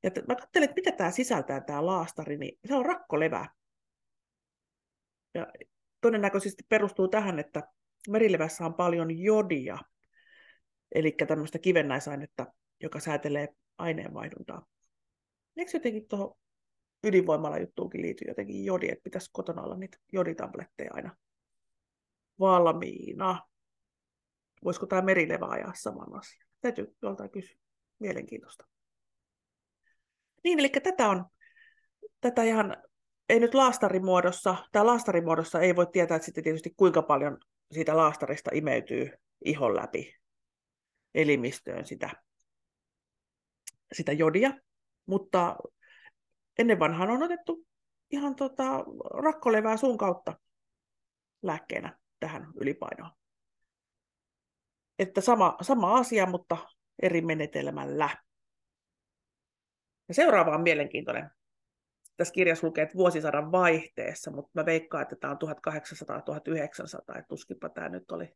Ja 0.03 0.12
t- 0.12 0.27
mä 0.27 0.36
katselin, 0.36 0.70
että 0.70 0.82
mitä 0.82 0.91
tämä 0.91 1.12
sisältää, 1.12 1.62
tämä 1.62 1.86
laastari, 1.86 2.38
niin 2.38 2.60
se 2.65 2.75
on 2.75 2.86
rakkolevä. 2.86 3.48
Ja 5.34 5.48
todennäköisesti 6.01 6.63
perustuu 6.70 7.08
tähän, 7.08 7.39
että 7.39 7.63
merilevässä 8.10 8.65
on 8.65 8.74
paljon 8.74 9.20
jodia, 9.20 9.77
eli 10.96 11.12
tämmöistä 11.27 11.60
kivennäisainetta, 11.60 12.46
joka 12.82 13.00
säätelee 13.00 13.48
aineenvaihduntaa. 13.77 14.65
Eikö 15.58 15.72
jotenkin 15.74 16.08
tuohon 16.08 16.36
ydinvoimalla 17.04 17.58
juttuunkin 17.58 18.02
liity 18.02 18.26
jotenkin 18.28 18.66
jodi, 18.66 18.90
että 18.90 19.04
pitäisi 19.04 19.30
kotona 19.34 19.62
olla 19.62 19.78
niitä 19.78 19.98
joditabletteja 20.14 20.92
aina 20.94 21.16
valmiina? 22.40 23.48
Voisiko 24.64 24.86
tämä 24.86 25.02
merilevä 25.02 25.46
ajaa 25.46 25.74
saman 25.76 26.16
asian? 26.20 26.48
Täytyy 26.62 26.96
joltain 27.02 27.30
kysyä. 27.30 27.58
Mielenkiintoista. 28.00 28.68
Niin, 30.44 30.60
eli 30.60 30.70
tätä 30.70 31.10
on, 31.10 31.26
tätä 32.22 32.44
ihan, 32.44 32.78
ei 33.30 33.40
nyt 33.40 33.54
laastarimuodossa, 33.54 34.56
tämä 34.72 34.86
laastarimuodossa 34.86 35.62
ei 35.62 35.76
voi 35.76 35.88
tietää 35.88 36.16
että 36.16 36.26
sitten 36.26 36.44
tietysti 36.44 36.74
kuinka 36.78 37.02
paljon 37.02 37.38
siitä 37.72 37.98
laastarista 37.98 38.52
imeytyy 38.54 39.12
ihon 39.46 39.76
läpi 39.76 40.16
elimistöön 41.16 41.86
sitä, 41.86 42.10
sitä 43.94 44.12
jodia, 44.12 44.54
mutta 45.06 45.56
ennen 46.60 46.80
vanhaan 46.80 47.10
on 47.10 47.24
otettu 47.24 47.66
ihan 48.12 48.36
tota, 48.36 48.64
rakkolevää 49.14 49.78
suun 49.78 49.98
kautta 49.98 50.34
lääkkeenä 51.42 51.98
tähän 52.20 52.48
ylipainoon. 52.56 53.12
Että 55.00 55.22
sama, 55.22 55.58
sama 55.62 55.98
asia, 55.98 56.26
mutta 56.26 56.58
eri 57.02 57.22
menetelmällä. 57.22 58.10
Ja 60.08 60.14
seuraava 60.14 60.56
on 60.56 60.62
mielenkiintoinen. 60.62 61.30
Tässä 62.18 62.34
kirjassa 62.34 62.68
lukee, 62.68 62.84
että 62.84 62.98
vuosisadan 62.98 63.52
vaihteessa, 63.52 64.32
mutta 64.32 64.52
mä 64.54 64.66
veikkaan, 64.66 65.04
että 65.04 65.16
tämä 65.16 65.32
on 65.32 65.38
1800-1900, 65.38 67.18
että 67.18 67.28
tuskinpa 67.28 67.70
tämä 67.70 67.90
nyt 67.90 68.12
oli 68.12 68.36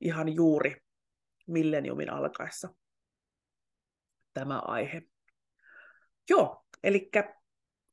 ihan 0.00 0.34
juuri 0.34 0.76
milleniumin 1.46 2.10
alkaessa 2.10 2.74
tämä 4.34 4.58
aihe. 4.58 5.02
Joo, 6.30 6.61
eli 6.84 7.10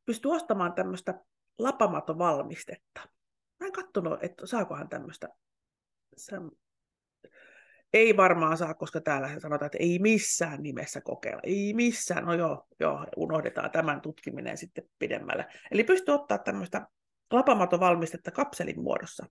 pystyy 0.06 0.32
ostamaan 0.32 0.74
tämmöistä 0.74 1.22
lapamatovalmistetta. 1.60 3.02
Mä 3.60 3.68
en 3.68 3.72
katsonut, 3.72 4.24
että 4.24 4.48
saakohan 4.48 4.90
tämmöistä 4.90 5.30
ei 7.94 8.18
varmaan 8.18 8.58
saa, 8.58 8.74
koska 8.74 9.02
täällä 9.02 9.40
sanotaan, 9.40 9.66
että 9.66 9.78
ei 9.82 10.00
missään 10.00 10.64
nimessä 10.64 11.02
kokeilla. 11.02 11.42
Ei 11.44 11.74
missään. 11.74 12.26
No 12.26 12.34
joo, 12.34 12.68
joo 12.80 13.08
unohdetaan 13.18 13.72
tämän 13.72 14.02
tutkiminen 14.02 14.58
sitten 14.58 14.84
pidemmälle. 15.00 15.46
Eli 15.72 15.84
pystyy 15.84 16.14
ottaa 16.14 16.38
tämmöistä 16.38 16.88
lapamatovalmistetta 17.32 18.32
kapselin 18.32 18.82
muodossa. 18.82 19.26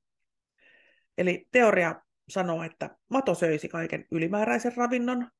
Eli 1.19 1.49
teoria 1.53 2.03
sanoo, 2.29 2.63
että 2.63 2.97
mato 3.09 3.35
söisi 3.35 3.69
kaiken 3.69 4.05
ylimääräisen 4.11 4.77
ravinnon. 4.77 5.31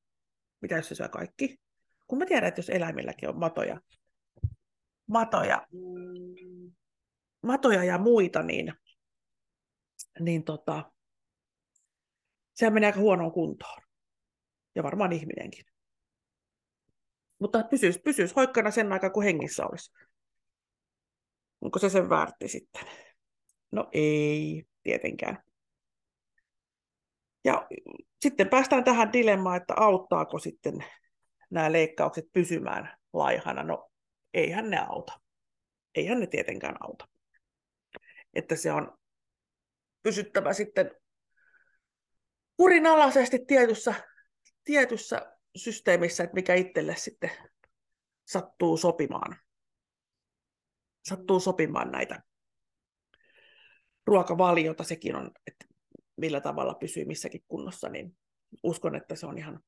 Mitä 0.61 0.75
jos 0.75 0.87
se 0.87 0.95
syö 0.95 1.09
kaikki? 1.09 1.59
Kun 2.07 2.17
mä 2.19 2.25
tiedän, 2.25 2.47
että 2.47 2.59
jos 2.59 2.69
eläimilläkin 2.69 3.29
on 3.29 3.39
matoja, 3.39 3.81
matoja, 5.09 5.67
matoja 7.43 7.83
ja 7.83 7.97
muita, 7.97 8.43
niin, 8.43 8.73
niin 10.19 10.43
tota, 10.43 10.91
sehän 12.53 12.73
menee 12.73 12.87
aika 12.87 12.99
huonoon 12.99 13.31
kuntoon. 13.31 13.81
Ja 14.75 14.83
varmaan 14.83 15.11
ihminenkin. 15.11 15.65
Mutta 17.39 17.63
pysyisi, 17.63 17.99
pysyisi 17.99 18.35
hoikkana 18.35 18.71
sen 18.71 18.93
aikaa, 18.93 19.09
kun 19.09 19.23
hengissä 19.23 19.65
olisi. 19.65 19.91
Onko 21.61 21.79
se 21.79 21.89
sen 21.89 22.09
väärti 22.09 22.47
sitten? 22.47 22.81
No 23.71 23.89
ei, 23.91 24.65
tietenkään. 24.83 25.43
Ja 27.45 27.67
sitten 28.21 28.49
päästään 28.49 28.83
tähän 28.83 29.13
dilemmaan, 29.13 29.57
että 29.57 29.73
auttaako 29.77 30.39
sitten 30.39 30.73
nämä 31.49 31.71
leikkaukset 31.71 32.25
pysymään 32.33 32.97
laihana. 33.13 33.63
No 33.63 33.88
eihän 34.33 34.69
ne 34.69 34.77
auta. 34.77 35.19
Eihän 35.95 36.19
ne 36.19 36.27
tietenkään 36.27 36.75
auta. 36.79 37.07
Että 38.33 38.55
se 38.55 38.71
on 38.71 38.97
pysyttävä 40.03 40.53
sitten 40.53 40.91
kurinalaisesti 42.57 43.39
tietyssä, 43.47 43.93
tietyssä 44.63 45.37
systeemissä, 45.55 46.23
että 46.23 46.33
mikä 46.33 46.53
itselle 46.53 46.95
sitten 46.95 47.31
sattuu 48.27 48.77
sopimaan. 48.77 49.37
sattuu 51.09 51.39
sopimaan 51.39 51.91
näitä 51.91 52.23
ruokavaliota, 54.07 54.83
sekin 54.83 55.15
on, 55.15 55.31
että 55.47 55.65
millä 56.17 56.41
tavalla 56.41 56.73
pysyy 56.73 57.05
missäkin 57.05 57.43
kunnossa, 57.47 57.89
niin 57.89 58.17
uskon, 58.63 58.95
että 58.95 59.15
se 59.15 59.25
on 59.25 59.37
ihan 59.37 59.59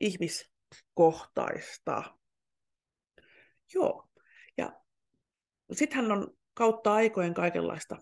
ihmiskohtaista. 0.00 2.18
Joo, 3.74 4.08
ja 4.56 4.72
sittenhän 5.72 6.12
on 6.12 6.36
kautta 6.54 6.94
aikojen 6.94 7.34
kaikenlaista, 7.34 7.96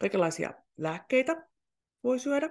kaikenlaisia 0.00 0.54
lääkkeitä 0.76 1.46
voi 2.04 2.18
syödä. 2.18 2.50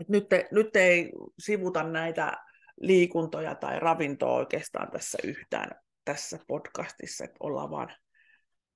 Et 0.00 0.08
nyt, 0.08 0.26
nyt 0.50 0.76
ei 0.76 1.12
sivuta 1.38 1.82
näitä 1.82 2.32
liikuntoja 2.80 3.54
tai 3.54 3.80
ravintoa 3.80 4.32
oikeastaan 4.32 4.90
tässä 4.90 5.18
yhtään 5.24 5.70
tässä 6.04 6.38
podcastissa, 6.46 7.24
että 7.24 7.36
ollaan 7.40 7.70
vaan, 7.70 7.94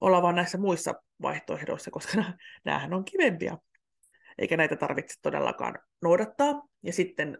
ollaan 0.01 0.23
vaan 0.23 0.35
näissä 0.35 0.59
muissa 0.59 0.95
vaihtoehdoissa, 1.23 1.91
koska 1.91 2.25
näähän 2.65 2.95
on 2.95 3.05
kivempiä, 3.05 3.59
eikä 4.39 4.57
näitä 4.57 4.77
tarvitse 4.77 5.15
todellakaan 5.23 5.79
noudattaa. 6.03 6.63
Ja 6.83 6.93
sitten 6.93 7.39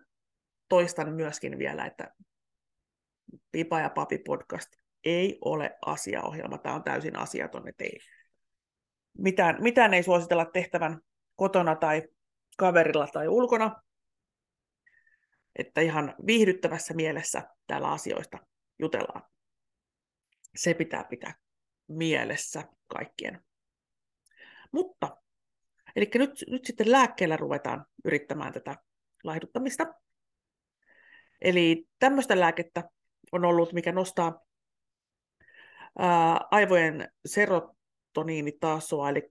toistan 0.69 1.13
myöskin 1.13 1.59
vielä, 1.59 1.87
että 1.87 2.11
Pipa 3.53 3.81
ja 3.81 3.91
Papi 3.91 4.19
podcast 4.19 4.69
ei 5.05 5.39
ole 5.45 5.79
asiaohjelma. 5.87 6.59
Tämä 6.59 6.75
on 6.75 6.83
täysin 6.83 7.17
asiaton, 7.17 7.69
että 7.69 7.85
ei, 7.85 7.99
mitään, 9.19 9.63
mitään 9.63 9.95
ei 9.95 10.03
suositella 10.03 10.45
tehtävän 10.45 11.01
kotona 11.37 11.77
tai 11.77 12.03
kaverilla 12.57 13.07
tai 13.07 13.29
ulkona. 13.29 13.83
Että 15.57 15.81
ihan 15.81 16.15
viihdyttävässä 16.27 16.95
mielessä 16.95 17.43
täällä 17.67 17.91
asioista 17.91 18.39
jutellaan. 18.79 19.23
Se 20.57 20.75
pitää 20.75 21.05
pitää 21.05 21.35
mielessä 21.89 22.65
kaikkien. 22.87 23.45
Mutta, 24.73 25.17
eli 25.97 26.11
nyt, 26.15 26.45
nyt 26.51 26.65
sitten 26.65 26.93
lääkkeellä 26.93 27.37
ruvetaan 27.37 27.87
yrittämään 28.05 28.53
tätä 28.53 28.77
laihduttamista. 29.25 29.95
Eli 31.41 31.89
tämmöistä 31.99 32.41
lääkettä 32.41 32.91
on 33.33 33.45
ollut, 33.45 33.73
mikä 33.73 33.93
nostaa 33.93 34.41
ää, 35.99 36.41
aivojen 36.51 37.09
serotoniinitasoa, 37.27 39.09
eli 39.09 39.23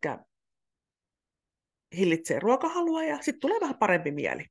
hillitsee 1.98 2.40
ruokahalua 2.40 3.04
ja 3.04 3.18
sitten 3.22 3.40
tulee 3.40 3.62
vähän 3.62 3.78
parempi 3.78 4.12
mieli. 4.12 4.46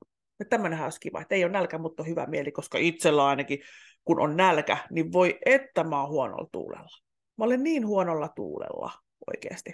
tämmöinenhän 0.50 0.86
olisi 0.86 1.00
kiva, 1.00 1.20
että 1.20 1.34
ei 1.34 1.44
ole 1.44 1.52
nälkä, 1.52 1.78
mutta 1.78 2.02
on 2.02 2.08
hyvä 2.08 2.26
mieli, 2.26 2.52
koska 2.52 2.78
itsellä 2.78 3.26
ainakin, 3.26 3.58
kun 4.04 4.20
on 4.20 4.36
nälkä, 4.36 4.78
niin 4.90 5.12
voi 5.12 5.38
että 5.46 5.84
mä 5.84 6.00
oon 6.00 6.10
huonolla 6.10 6.48
tuulella. 6.52 7.02
Mä 7.38 7.44
olen 7.44 7.62
niin 7.62 7.86
huonolla 7.86 8.28
tuulella 8.28 8.92
oikeasti. 9.26 9.72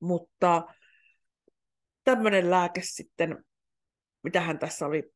Mutta 0.00 0.62
tämmöinen 2.04 2.50
lääke 2.50 2.80
sitten, 2.84 3.44
mitähän 4.22 4.58
tässä 4.58 4.86
oli, 4.86 5.12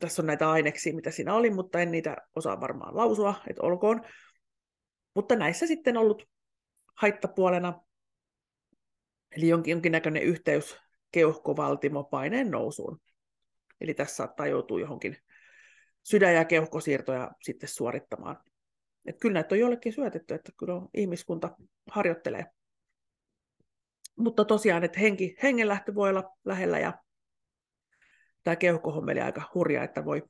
tässä 0.00 0.22
on 0.22 0.26
näitä 0.26 0.50
aineksia, 0.50 0.94
mitä 0.94 1.10
siinä 1.10 1.34
oli, 1.34 1.50
mutta 1.50 1.80
en 1.80 1.90
niitä 1.90 2.16
osaa 2.36 2.60
varmaan 2.60 2.96
lausua, 2.96 3.34
että 3.46 3.62
olkoon. 3.62 4.04
Mutta 5.14 5.36
näissä 5.36 5.66
sitten 5.66 5.96
ollut 5.96 6.28
haittapuolena, 6.94 7.80
eli 9.36 9.48
jonkin, 9.48 9.72
jonkinnäköinen 9.72 10.22
yhteys 10.22 10.78
keuhkovaltimopaineen 11.12 12.50
nousuun. 12.50 13.00
Eli 13.80 13.94
tässä 13.94 14.16
saattaa 14.16 14.46
joutua 14.46 14.80
johonkin 14.80 15.16
sydän- 16.02 16.34
ja 16.34 16.44
keuhkosiirtoja 16.44 17.30
sitten 17.42 17.68
suorittamaan. 17.68 18.36
Et 19.06 19.16
kyllä 19.20 19.34
näitä 19.34 19.54
on 19.54 19.58
jollekin 19.58 19.92
syötetty, 19.92 20.34
että 20.34 20.52
kyllä 20.58 20.82
ihmiskunta 20.94 21.56
harjoittelee. 21.90 22.46
Mutta 24.16 24.44
tosiaan, 24.44 24.84
että 24.84 25.00
henki, 25.00 25.36
hengenlähtö 25.42 25.94
voi 25.94 26.10
olla 26.10 26.36
lähellä 26.44 26.78
ja 26.78 26.92
tämä 28.48 28.56
keuhkohommeli 28.56 29.20
aika 29.20 29.42
hurja, 29.54 29.84
että 29.84 30.04
voi 30.04 30.22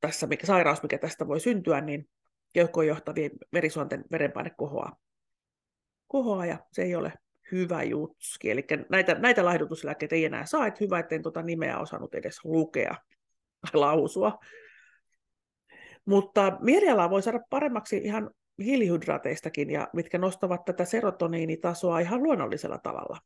tässä 0.00 0.26
mikä, 0.26 0.46
sairaus, 0.46 0.82
mikä 0.82 0.98
tästä 0.98 1.28
voi 1.28 1.40
syntyä, 1.40 1.80
niin 1.80 2.08
keuhkoon 2.52 2.86
johtavien 2.86 3.30
verisuonten 3.52 4.04
verenpaine 4.10 4.50
kohoaa. 4.56 4.96
kohoaa 6.08 6.46
ja 6.46 6.58
se 6.72 6.82
ei 6.82 6.94
ole 6.94 7.12
hyvä 7.52 7.82
jutski. 7.82 8.50
Eli 8.50 8.66
näitä, 8.90 9.14
näitä 9.14 9.44
laihdutuslääkkeitä 9.44 10.14
ei 10.14 10.24
enää 10.24 10.46
saa, 10.46 10.66
että 10.66 10.84
hyvä, 10.84 10.98
etten 10.98 11.22
tuota 11.22 11.42
nimeä 11.42 11.78
osannut 11.78 12.14
edes 12.14 12.44
lukea 12.44 12.94
tai 13.60 13.80
lausua. 13.80 14.38
Mutta 16.04 16.58
mielialaa 16.60 17.10
voi 17.10 17.22
saada 17.22 17.40
paremmaksi 17.50 17.96
ihan 17.96 18.30
hiilihydraateistakin, 18.58 19.70
ja 19.70 19.88
mitkä 19.92 20.18
nostavat 20.18 20.64
tätä 20.64 20.84
serotoniinitasoa 20.84 22.00
ihan 22.00 22.22
luonnollisella 22.22 22.78
tavalla. 22.78 23.18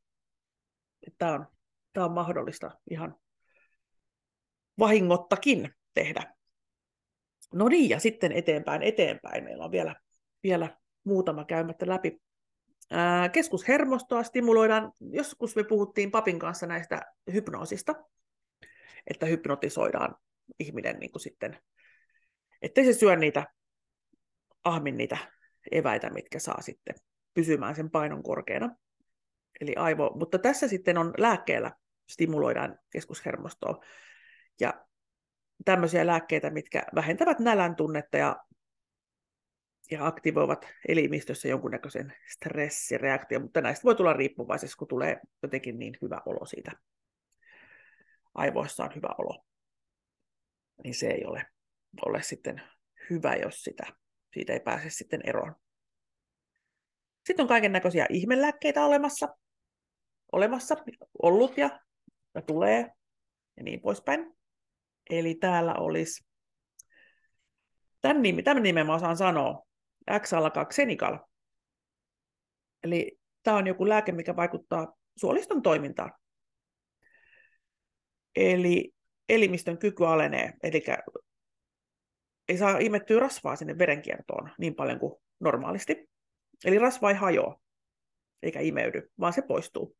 Tämä 1.18 1.32
on, 1.32 1.46
tämä 1.92 2.06
on 2.06 2.12
mahdollista 2.12 2.70
ihan 2.90 3.16
vahingottakin 4.78 5.74
tehdä. 5.94 6.34
No 7.54 7.68
niin, 7.68 7.90
ja 7.90 8.00
sitten 8.00 8.32
eteenpäin, 8.32 8.82
eteenpäin. 8.82 9.44
Meillä 9.44 9.64
on 9.64 9.70
vielä, 9.70 9.96
vielä 10.42 10.76
muutama 11.04 11.44
käymättä 11.44 11.88
läpi. 11.88 12.22
Keskushermostoa 13.32 14.22
stimuloidaan. 14.22 14.92
Joskus 15.00 15.56
me 15.56 15.64
puhuttiin 15.64 16.10
papin 16.10 16.38
kanssa 16.38 16.66
näistä 16.66 17.02
hypnoosista, 17.32 17.94
että 19.06 19.26
hypnotisoidaan 19.26 20.16
ihminen 20.60 20.98
niin 20.98 21.12
kuin 21.12 21.22
sitten, 21.22 21.58
ettei 22.62 22.84
se 22.84 22.92
syö 22.92 23.16
niitä, 23.16 23.46
ahmin 24.64 24.96
niitä 24.96 25.18
eväitä, 25.72 26.10
mitkä 26.10 26.38
saa 26.38 26.62
sitten 26.62 26.94
pysymään 27.34 27.74
sen 27.74 27.90
painon 27.90 28.22
korkeana. 28.22 28.76
Eli 29.60 29.74
aivo, 29.76 30.10
mutta 30.14 30.38
tässä 30.38 30.68
sitten 30.68 30.98
on 30.98 31.14
lääkkeellä 31.18 31.72
stimuloidaan 32.10 32.78
keskushermostoa. 32.90 33.84
Ja 34.60 34.86
tämmöisiä 35.64 36.06
lääkkeitä, 36.06 36.50
mitkä 36.50 36.82
vähentävät 36.94 37.38
nälän 37.38 37.76
tunnetta 37.76 38.16
ja, 38.16 38.36
ja 39.90 40.06
aktivoivat 40.06 40.66
elimistössä 40.88 41.48
jonkunnäköisen 41.48 42.12
stressireaktion, 42.32 43.42
mutta 43.42 43.60
näistä 43.60 43.84
voi 43.84 43.94
tulla 43.94 44.12
riippuvaisessa, 44.12 44.76
kun 44.78 44.88
tulee 44.88 45.20
jotenkin 45.42 45.78
niin 45.78 45.96
hyvä 46.02 46.20
olo 46.26 46.46
siitä. 46.46 46.72
Aivoissa 48.34 48.84
on 48.84 48.94
hyvä 48.94 49.08
olo. 49.18 49.44
Niin 50.84 50.94
se 50.94 51.06
ei 51.06 51.24
ole, 51.24 51.46
ole 52.06 52.22
sitten 52.22 52.62
hyvä, 53.10 53.34
jos 53.34 53.62
sitä, 53.62 53.86
siitä 54.32 54.52
ei 54.52 54.60
pääse 54.60 54.90
sitten 54.90 55.20
eroon. 55.24 55.54
Sitten 57.26 57.44
on 57.44 57.48
kaiken 57.48 57.72
näköisiä 57.72 58.06
ihmelääkkeitä 58.10 58.84
olemassa, 58.84 59.36
olemassa, 60.32 60.76
ollut 61.22 61.58
ja, 61.58 61.80
ja 62.34 62.42
tulee 62.42 62.90
ja 63.56 63.62
niin 63.62 63.80
poispäin. 63.80 64.35
Eli 65.10 65.34
täällä 65.34 65.74
olisi, 65.74 66.24
tämän, 68.00 68.22
nimi, 68.22 68.42
tämän 68.42 68.62
nimen 68.62 68.86
mä 68.86 68.94
osaan 68.94 69.16
sanoa, 69.16 69.62
x 70.20 70.32
alkaa 70.32 70.64
Xenical. 70.64 71.18
Eli 72.84 73.18
tämä 73.42 73.56
on 73.56 73.66
joku 73.66 73.88
lääke, 73.88 74.12
mikä 74.12 74.36
vaikuttaa 74.36 74.92
suoliston 75.16 75.62
toimintaan. 75.62 76.12
Eli 78.36 78.94
elimistön 79.28 79.78
kyky 79.78 80.06
alenee, 80.06 80.52
eli 80.62 80.84
ei 82.48 82.58
saa 82.58 82.78
imettyä 82.78 83.20
rasvaa 83.20 83.56
sinne 83.56 83.78
verenkiertoon 83.78 84.50
niin 84.58 84.74
paljon 84.74 84.98
kuin 84.98 85.14
normaalisti. 85.40 86.08
Eli 86.64 86.78
rasva 86.78 87.10
ei 87.10 87.16
hajoa, 87.16 87.60
eikä 88.42 88.60
imeydy, 88.60 89.10
vaan 89.20 89.32
se 89.32 89.42
poistuu. 89.42 89.96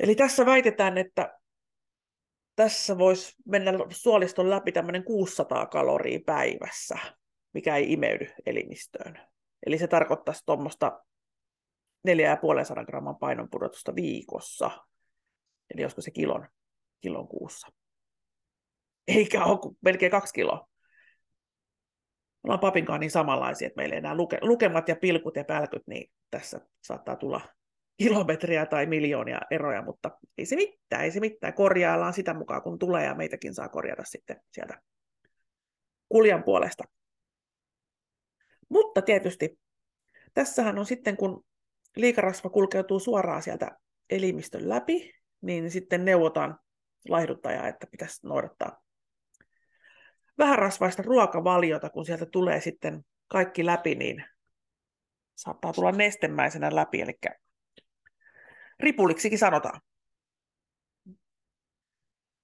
Eli 0.00 0.14
tässä 0.14 0.46
väitetään, 0.46 0.98
että 0.98 1.39
tässä 2.60 2.98
voisi 2.98 3.34
mennä 3.46 3.72
suoliston 3.90 4.50
läpi 4.50 4.72
tämmöinen 4.72 5.04
600 5.04 5.66
kaloria 5.66 6.18
päivässä, 6.26 6.98
mikä 7.54 7.76
ei 7.76 7.92
imeydy 7.92 8.26
elimistöön. 8.46 9.20
Eli 9.66 9.78
se 9.78 9.86
tarkoittaisi 9.86 10.42
tuommoista 10.46 11.04
4,5 12.08 12.84
gramman 12.86 13.16
painonpudotusta 13.16 13.94
viikossa. 13.94 14.70
Eli 15.74 15.84
olisiko 15.84 16.00
se 16.00 16.10
kilon, 16.10 16.48
kilon 17.00 17.28
kuussa. 17.28 17.68
Eikä 19.08 19.44
ole 19.44 19.74
melkein 19.80 20.12
kaksi 20.12 20.34
kiloa. 20.34 20.68
Ollaan 22.44 22.60
papinkaan 22.60 23.00
niin 23.00 23.10
samanlaisia, 23.10 23.66
että 23.66 23.80
meillä 23.80 23.94
ei 23.94 23.98
enää 23.98 24.16
luke, 24.16 24.38
lukemat 24.42 24.88
ja 24.88 24.96
pilkut 24.96 25.36
ja 25.36 25.44
pälkyt, 25.44 25.86
niin 25.86 26.12
tässä 26.30 26.60
saattaa 26.82 27.16
tulla 27.16 27.40
kilometriä 28.00 28.66
tai 28.66 28.86
miljoonia 28.86 29.40
eroja, 29.50 29.82
mutta 29.82 30.10
ei 30.38 30.46
se 30.46 30.56
mitään, 30.56 31.04
ei 31.04 31.10
se 31.10 31.20
mitään. 31.20 31.54
Korjaillaan 31.54 32.12
sitä 32.12 32.34
mukaan, 32.34 32.62
kun 32.62 32.78
tulee 32.78 33.04
ja 33.04 33.14
meitäkin 33.14 33.54
saa 33.54 33.68
korjata 33.68 34.04
sitten 34.04 34.40
sieltä 34.52 34.82
kuljan 36.08 36.42
puolesta. 36.42 36.84
Mutta 38.68 39.02
tietysti 39.02 39.58
tässähän 40.34 40.78
on 40.78 40.86
sitten, 40.86 41.16
kun 41.16 41.44
liikarasva 41.96 42.50
kulkeutuu 42.50 43.00
suoraan 43.00 43.42
sieltä 43.42 43.78
elimistön 44.10 44.68
läpi, 44.68 45.14
niin 45.40 45.70
sitten 45.70 46.04
neuvotaan 46.04 46.58
laihduttajaa, 47.08 47.68
että 47.68 47.86
pitäisi 47.86 48.26
noudattaa 48.26 48.82
vähärasvaista 50.38 51.02
ruokavaliota, 51.02 51.90
kun 51.90 52.06
sieltä 52.06 52.26
tulee 52.26 52.60
sitten 52.60 53.04
kaikki 53.28 53.66
läpi, 53.66 53.94
niin 53.94 54.24
saattaa 55.34 55.72
tulla 55.72 55.92
nestemäisenä 55.92 56.74
läpi, 56.74 57.00
eli 57.00 57.18
ripuliksikin 58.80 59.38
sanotaan. 59.38 59.80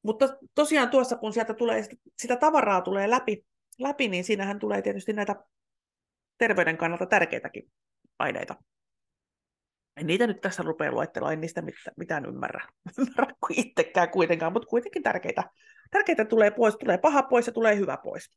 Mutta 0.03 0.29
tosiaan 0.55 0.91
tuossa, 0.91 1.17
kun 1.17 1.33
sieltä 1.33 1.55
tulee, 1.55 1.85
sitä 2.19 2.37
tavaraa 2.37 2.81
tulee 2.81 3.11
läpi, 3.11 3.47
läpi, 3.79 4.09
niin 4.09 4.25
siinähän 4.25 4.59
tulee 4.59 4.83
tietysti 4.83 5.13
näitä 5.13 5.37
terveyden 6.39 6.77
kannalta 6.77 7.07
tärkeitäkin 7.07 7.73
aineita. 8.19 8.55
En 9.97 10.07
niitä 10.07 10.27
nyt 10.27 10.41
tässä 10.41 10.63
rupea 10.63 10.93
luettelemaan, 10.93 11.33
en 11.33 11.41
niistä 11.41 11.63
mitään 11.97 12.27
ymmärrä, 12.27 12.69
ymmärrä 12.99 13.35
itsekään 13.51 14.11
kuitenkaan, 14.11 14.53
mutta 14.53 14.69
kuitenkin 14.69 15.03
tärkeitä. 15.03 15.51
Tärkeitä 15.91 16.25
tulee 16.25 16.51
pois, 16.51 16.77
tulee 16.77 16.99
paha 16.99 17.23
pois 17.23 17.47
ja 17.47 17.53
tulee 17.53 17.77
hyvä 17.77 17.97
pois. 17.97 18.31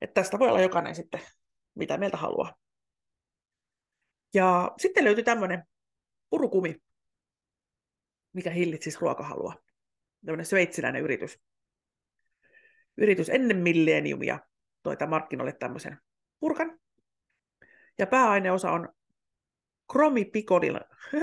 Että 0.00 0.14
tästä 0.14 0.38
voi 0.38 0.48
olla 0.48 0.60
jokainen 0.60 0.94
sitten, 0.94 1.20
mitä 1.74 1.98
mieltä 1.98 2.16
haluaa. 2.16 2.54
Ja 4.34 4.72
sitten 4.78 5.04
löytyi 5.04 5.24
tämmöinen 5.24 5.64
purukumi, 6.30 6.76
mikä 8.32 8.50
hillitsisi 8.50 8.98
ruokahalua. 9.00 9.54
Tämmöinen 10.24 10.46
sveitsiläinen 10.46 11.02
yritys. 11.02 11.40
Yritys 12.96 13.28
ennen 13.28 13.56
milleniumia 13.56 14.38
toi 14.82 14.96
markkinoille 15.08 15.52
tämmöisen 15.52 15.98
purkan. 16.40 16.78
Ja 17.98 18.06
pääaineosa 18.06 18.70
on 18.70 18.88
kromipikolina, 19.92 20.80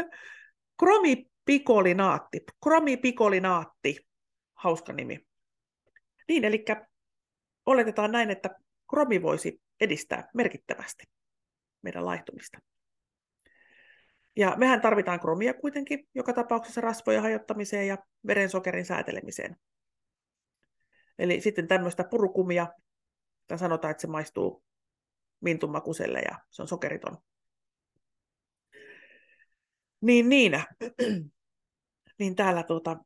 kromipikolinaatti. 0.80 2.40
Kromipikolinaatti, 2.64 4.08
hauska 4.54 4.94
nimi. 4.94 5.28
Niin, 6.28 6.46
eli 6.46 6.66
oletetaan 7.66 8.12
näin, 8.12 8.30
että 8.30 8.50
kromi 8.90 9.22
voisi 9.22 9.62
edistää 9.82 10.30
merkittävästi 10.34 11.04
meidän 11.82 12.06
laihtumista. 12.06 12.60
Ja 14.38 14.54
mehän 14.58 14.82
tarvitaan 14.82 15.20
kromia 15.20 15.54
kuitenkin 15.54 16.08
joka 16.16 16.34
tapauksessa 16.34 16.82
rasvojen 16.82 17.22
hajottamiseen 17.22 17.88
ja 17.88 17.98
verensokerin 18.28 18.86
säätelemiseen. 18.86 19.56
Eli 21.20 21.42
sitten 21.42 21.68
tämmöistä 21.68 22.04
purukumia, 22.04 22.68
sanotaan, 23.56 23.92
että 23.92 24.02
se 24.02 24.08
maistuu 24.08 24.64
mintumakuselle 25.40 26.20
ja 26.20 26.40
se 26.50 26.62
on 26.62 26.68
sokeriton. 26.68 27.18
Niin, 30.02 30.30
niin. 30.30 30.64
niin 32.20 32.36
täällä 32.36 32.64
tuota, 32.64 32.98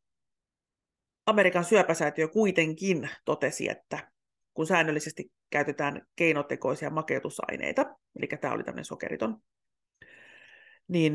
Amerikan 1.26 1.66
syöpäsäätiö 1.66 2.28
kuitenkin 2.28 3.10
totesi, 3.26 3.70
että 3.70 4.12
kun 4.54 4.68
säännöllisesti 4.68 5.32
käytetään 5.50 6.08
keinotekoisia 6.16 6.90
makeutusaineita, 6.90 7.96
eli 8.16 8.28
tämä 8.28 8.54
oli 8.54 8.64
tämmöinen 8.64 8.86
sokeriton, 8.86 9.42
niin 10.92 11.14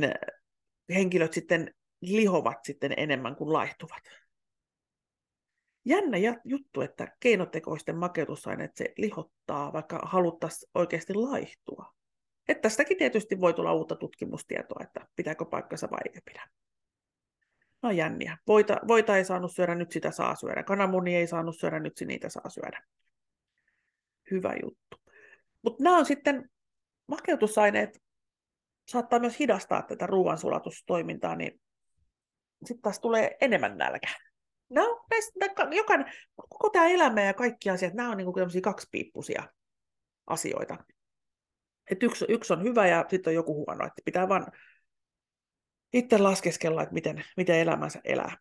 henkilöt 0.95 1.33
sitten 1.33 1.75
lihovat 2.01 2.59
sitten 2.65 2.95
enemmän 2.97 3.37
kuin 3.37 3.53
laihtuvat. 3.53 4.03
Jännä 5.85 6.17
juttu, 6.45 6.81
että 6.81 7.17
keinotekoisten 7.21 7.97
makeutusaineet 7.97 8.77
se 8.77 8.93
lihottaa, 8.97 9.73
vaikka 9.73 10.01
haluttaisiin 10.05 10.71
oikeasti 10.75 11.15
laihtua. 11.15 11.93
Että 12.49 12.63
tästäkin 12.63 12.99
tietysti 12.99 13.41
voi 13.41 13.55
tulla 13.55 13.73
uutta 13.73 13.97
tutkimustietoa, 13.97 14.81
että 14.83 15.07
pitääkö 15.17 15.45
paikkansa 15.45 15.91
vai 15.91 16.01
ei 16.15 16.21
pidä. 16.25 16.49
No 17.83 17.91
jänniä. 17.91 18.39
Voita, 18.47 18.81
voita 18.89 19.17
ei 19.17 19.25
saanut 19.25 19.55
syödä, 19.55 19.75
nyt 19.75 19.93
sitä 19.93 20.11
saa 20.11 20.35
syödä. 20.35 20.63
Kananmuni 20.63 21.17
ei 21.17 21.27
saanut 21.27 21.59
syödä, 21.59 21.81
nyt 21.81 21.93
niitä 22.07 22.29
saa 22.29 22.49
syödä. 22.49 22.83
Hyvä 24.31 24.55
juttu. 24.63 24.97
Mutta 25.63 25.83
nämä 25.83 25.99
on 25.99 26.07
sitten, 26.07 26.51
makeutusaineet 27.07 28.06
saattaa 28.89 29.19
myös 29.19 29.39
hidastaa 29.39 29.83
tätä 29.83 30.07
ruoansulatustoimintaa, 30.07 31.37
niin 31.37 31.61
sitten 32.65 32.83
taas 32.83 33.01
tulee 33.01 33.37
enemmän 33.41 33.79
nälkä. 33.79 34.09
No, 34.69 35.05
näistä, 35.11 35.33
jokainen, 35.71 36.13
koko 36.37 36.71
tämä 36.71 36.87
elämä 36.87 37.23
ja 37.23 37.35
kaikki 37.35 37.71
asiat, 37.71 37.95
nämä 37.95 38.11
on 38.11 38.17
niin 38.17 38.33
kuin 38.33 38.63
kaksipiippusia 38.63 39.43
asioita. 40.27 40.77
Et 41.91 42.03
yksi, 42.03 42.25
yksi 42.29 42.53
on 42.53 42.63
hyvä 42.63 42.87
ja 42.87 43.05
sitten 43.11 43.31
on 43.31 43.35
joku 43.35 43.55
huono, 43.55 43.87
että 43.87 44.03
pitää 44.05 44.29
vaan 44.29 44.47
itse 45.93 46.19
laskeskella, 46.19 46.83
että 46.83 46.95
miten, 46.95 47.25
miten 47.37 47.57
elämänsä 47.57 48.01
elää. 48.05 48.37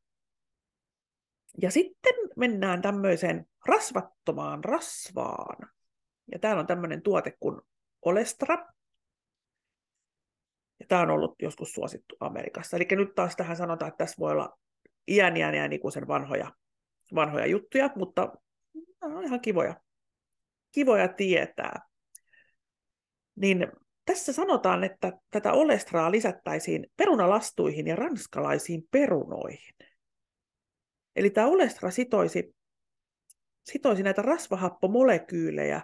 Ja 1.61 1.71
sitten 1.71 2.13
mennään 2.35 2.81
tämmöiseen 2.81 3.45
rasvattomaan 3.65 4.63
rasvaan. 4.63 5.69
Ja 6.31 6.39
täällä 6.39 6.59
on 6.59 6.67
tämmöinen 6.67 7.01
tuote 7.01 7.37
kuin 7.39 7.61
Olestra. 8.05 8.67
Tämä 10.87 11.01
on 11.01 11.09
ollut 11.09 11.35
joskus 11.41 11.71
suosittu 11.73 12.15
Amerikassa. 12.19 12.77
Eli 12.77 12.87
nyt 12.91 13.15
taas 13.15 13.35
tähän 13.35 13.57
sanotaan, 13.57 13.89
että 13.89 13.97
tässä 13.97 14.15
voi 14.19 14.31
olla 14.31 14.59
iän 15.07 15.37
iän 15.37 15.55
iän 15.55 15.73
ikuisen 15.73 16.07
vanhoja, 16.07 16.51
vanhoja 17.15 17.45
juttuja, 17.45 17.89
mutta 17.95 18.31
on 19.01 19.23
ihan 19.23 19.41
kivoja, 19.41 19.75
kivoja 20.71 21.07
tietää 21.07 21.79
niin 23.35 23.67
tässä 24.05 24.33
sanotaan, 24.33 24.83
että 24.83 25.13
tätä 25.31 25.53
olestraa 25.53 26.11
lisättäisiin 26.11 26.87
perunalastuihin 26.97 27.87
ja 27.87 27.95
ranskalaisiin 27.95 28.83
perunoihin. 28.91 29.75
Eli 31.15 31.29
tämä 31.29 31.47
olestra 31.47 31.91
sitoisi, 31.91 32.55
sitoisi 33.63 34.03
näitä 34.03 34.21
rasvahappomolekyylejä 34.21 35.81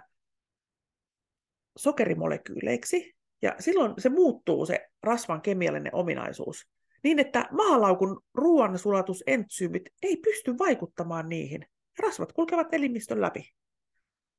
sokerimolekyyleiksi, 1.78 3.14
ja 3.42 3.54
silloin 3.58 3.94
se 3.98 4.08
muuttuu 4.08 4.66
se 4.66 4.88
rasvan 5.02 5.42
kemiallinen 5.42 5.94
ominaisuus 5.94 6.68
niin, 7.02 7.18
että 7.18 7.48
mahalaukun 7.50 8.24
ruoansulatusentsyymit 8.34 9.82
ei 10.02 10.16
pysty 10.16 10.58
vaikuttamaan 10.58 11.28
niihin. 11.28 11.66
Rasvat 11.98 12.32
kulkevat 12.32 12.74
elimistön 12.74 13.20
läpi. 13.20 13.52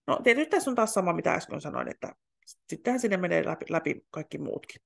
No 0.08 0.20
tietysti 0.24 0.50
tässä 0.50 0.72
on 0.72 0.76
taas 0.76 0.94
sama, 0.94 1.14
mitä 1.14 1.34
äsken 1.34 1.62
sanoin, 1.62 1.92
että 1.92 2.16
sittenhän 2.70 3.00
sinne 3.00 3.18
menee 3.18 3.46
läpi, 3.46 3.66
läpi 3.70 4.06
kaikki 4.12 4.38
muutkin. 4.38 4.82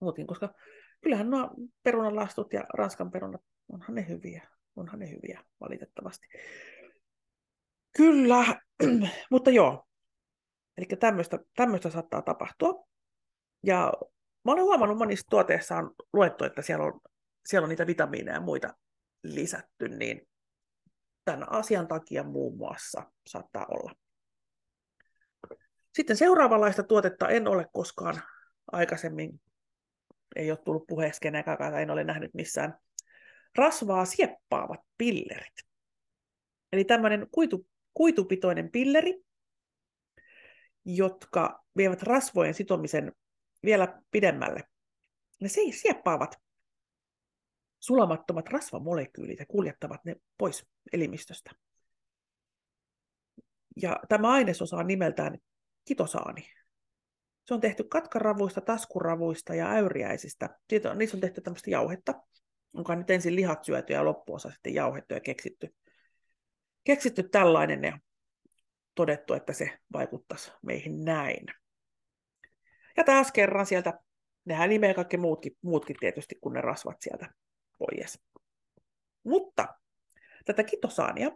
muutkin. 0.00 0.26
Koska 0.26 0.54
kyllähän 1.00 1.30
nuo 1.30 1.50
perunalastut 1.82 2.52
ja 2.52 2.64
ranskan 2.74 3.10
perunat, 3.10 3.42
onhan 3.72 3.94
ne 3.94 4.08
hyviä. 4.08 4.48
Onhan 4.76 4.98
ne 4.98 5.10
hyviä, 5.10 5.44
valitettavasti. 5.60 6.26
Kyllä, 7.96 8.60
mutta 9.30 9.50
joo. 9.50 9.86
Eli 10.78 10.86
tämmöistä, 11.00 11.38
tämmöistä 11.56 11.90
saattaa 11.90 12.22
tapahtua. 12.22 12.86
Ja 13.62 13.92
mä 14.44 14.52
olen 14.52 14.64
huomannut 14.64 14.98
monissa 14.98 15.26
tuotteissa 15.30 15.76
on 15.76 15.94
luettu, 16.12 16.44
että 16.44 16.62
siellä 16.62 16.84
on, 16.84 17.00
siellä 17.46 17.64
on 17.64 17.68
niitä 17.68 17.86
vitamiineja 17.86 18.36
ja 18.36 18.40
muita 18.40 18.74
lisätty, 19.22 19.88
niin 19.88 20.28
tämän 21.24 21.52
asian 21.52 21.88
takia 21.88 22.22
muun 22.22 22.56
muassa 22.56 23.02
saattaa 23.26 23.66
olla. 23.70 23.92
Sitten 25.94 26.16
seuraavanlaista 26.16 26.82
tuotetta 26.82 27.28
en 27.28 27.48
ole 27.48 27.66
koskaan 27.72 28.22
aikaisemmin, 28.72 29.40
ei 30.36 30.50
ole 30.50 30.58
tullut 30.64 30.86
puheeseen 30.86 31.34
en 31.80 31.90
ole 31.90 32.04
nähnyt 32.04 32.34
missään, 32.34 32.78
rasvaa 33.54 34.04
sieppaavat 34.04 34.80
pillerit. 34.98 35.54
Eli 36.72 36.84
tämmöinen 36.84 37.26
kuitu, 37.30 37.66
kuitupitoinen 37.94 38.70
pilleri, 38.70 39.23
jotka 40.84 41.64
vievät 41.76 42.02
rasvojen 42.02 42.54
sitomisen 42.54 43.12
vielä 43.64 44.02
pidemmälle. 44.10 44.60
Ne 45.40 45.48
sieppaavat 45.70 46.36
sulamattomat 47.80 48.48
rasvamolekyylit 48.48 49.38
ja 49.38 49.46
kuljettavat 49.46 50.04
ne 50.04 50.16
pois 50.38 50.66
elimistöstä. 50.92 51.50
Ja 53.76 54.00
tämä 54.08 54.32
ainesosa 54.32 54.76
on 54.76 54.86
nimeltään 54.86 55.38
kitosaani. 55.84 56.48
Se 57.44 57.54
on 57.54 57.60
tehty 57.60 57.84
katkaravuista, 57.84 58.60
taskuravuista 58.60 59.54
ja 59.54 59.70
äyriäisistä. 59.70 60.58
Siitä 60.70 60.90
on, 60.90 60.98
niissä 60.98 61.16
on 61.16 61.20
tehty 61.20 61.40
tämmöistä 61.40 61.70
jauhetta, 61.70 62.14
onko 62.74 62.94
nyt 62.94 63.10
ensin 63.10 63.36
lihat 63.36 63.64
syöty 63.64 63.92
ja 63.92 64.04
loppuosa 64.04 64.50
sitten 64.50 64.74
jauhettu 64.74 65.14
ja 65.14 65.20
keksitty. 65.20 65.74
Keksitty 66.84 67.22
tällainen 67.22 67.84
ja 67.84 67.98
todettu, 68.94 69.34
että 69.34 69.52
se 69.52 69.78
vaikuttaisi 69.92 70.52
meihin 70.62 71.04
näin. 71.04 71.46
Ja 72.96 73.04
taas 73.04 73.32
kerran 73.32 73.66
sieltä, 73.66 73.98
nehän 74.44 74.68
nimeä 74.68 74.94
kaikki 74.94 75.16
muutkin, 75.16 75.56
muutkin 75.62 75.96
tietysti, 76.00 76.34
kun 76.40 76.52
ne 76.52 76.60
rasvat 76.60 76.96
sieltä 77.00 77.30
pois. 77.78 78.18
Mutta 79.24 79.68
tätä 80.44 80.64
kitosaania 80.64 81.30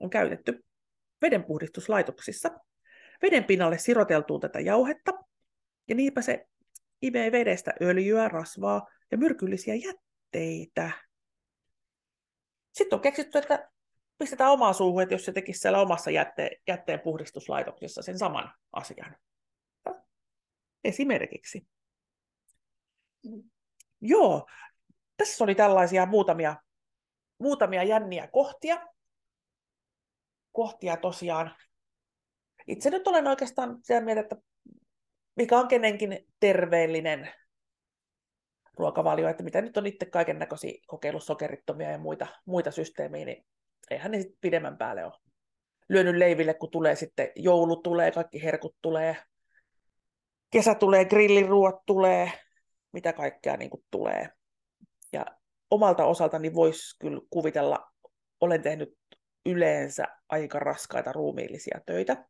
on 0.00 0.10
käytetty 0.10 0.64
vedenpuhdistuslaitoksissa 1.22 2.50
veden 3.22 3.44
pinnalle 3.44 3.78
siroteltuun 3.78 4.40
tätä 4.40 4.60
jauhetta, 4.60 5.12
ja 5.88 5.94
niinpä 5.94 6.22
se 6.22 6.46
imee 7.02 7.32
vedestä 7.32 7.72
öljyä, 7.82 8.28
rasvaa 8.28 8.86
ja 9.10 9.18
myrkyllisiä 9.18 9.74
jätteitä. 9.74 10.90
Sitten 12.72 12.96
on 12.96 13.02
keksitty, 13.02 13.38
että 13.38 13.70
pistetään 14.18 14.52
omaa 14.52 14.72
suuhun, 14.72 15.02
että 15.02 15.14
jos 15.14 15.24
se 15.24 15.32
tekisi 15.32 15.60
siellä 15.60 15.80
omassa 15.80 16.10
jätteen, 16.10 16.50
jätteen 16.66 17.00
puhdistuslaitoksessa 17.00 18.02
sen 18.02 18.18
saman 18.18 18.52
asian. 18.72 19.16
Esimerkiksi. 20.84 21.66
Joo, 24.00 24.46
tässä 25.16 25.44
oli 25.44 25.54
tällaisia 25.54 26.06
muutamia, 26.06 26.56
muutamia 27.38 27.82
jänniä 27.82 28.26
kohtia. 28.26 28.86
Kohtia 30.52 30.96
tosiaan. 30.96 31.56
Itse 32.66 32.90
nyt 32.90 33.06
olen 33.06 33.26
oikeastaan 33.26 33.78
sitä 33.82 34.00
mieltä, 34.00 34.20
että 34.20 34.36
mikä 35.36 35.58
on 35.58 35.68
kenenkin 35.68 36.26
terveellinen 36.40 37.32
ruokavalio, 38.78 39.28
että 39.28 39.42
mitä 39.42 39.60
nyt 39.62 39.76
on 39.76 39.86
itse 39.86 40.06
kaiken 40.06 40.38
näköisiä 40.38 40.72
kokeillut 40.86 41.24
sokerittomia 41.24 41.90
ja 41.90 41.98
muita, 41.98 42.26
muita 42.44 42.70
systeemiä, 42.70 43.24
niin 43.24 43.46
eihän 43.90 44.10
ne 44.10 44.18
sitten 44.20 44.38
pidemmän 44.40 44.78
päälle 44.78 45.04
ole 45.04 45.12
lyönyt 45.88 46.16
leiville, 46.16 46.54
kun 46.54 46.70
tulee 46.70 46.96
sitten 46.96 47.32
joulu 47.36 47.76
tulee, 47.76 48.10
kaikki 48.10 48.42
herkut 48.42 48.76
tulee, 48.82 49.16
kesä 50.50 50.74
tulee, 50.74 51.04
grilliruot 51.04 51.86
tulee, 51.86 52.32
mitä 52.92 53.12
kaikkea 53.12 53.56
niin 53.56 53.70
kuin 53.70 53.84
tulee. 53.90 54.28
Ja 55.12 55.26
omalta 55.70 56.04
osaltani 56.04 56.54
voisi 56.54 56.98
kyllä 57.00 57.20
kuvitella, 57.30 57.92
olen 58.40 58.62
tehnyt 58.62 58.98
yleensä 59.46 60.04
aika 60.28 60.58
raskaita 60.58 61.12
ruumiillisia 61.12 61.80
töitä. 61.86 62.24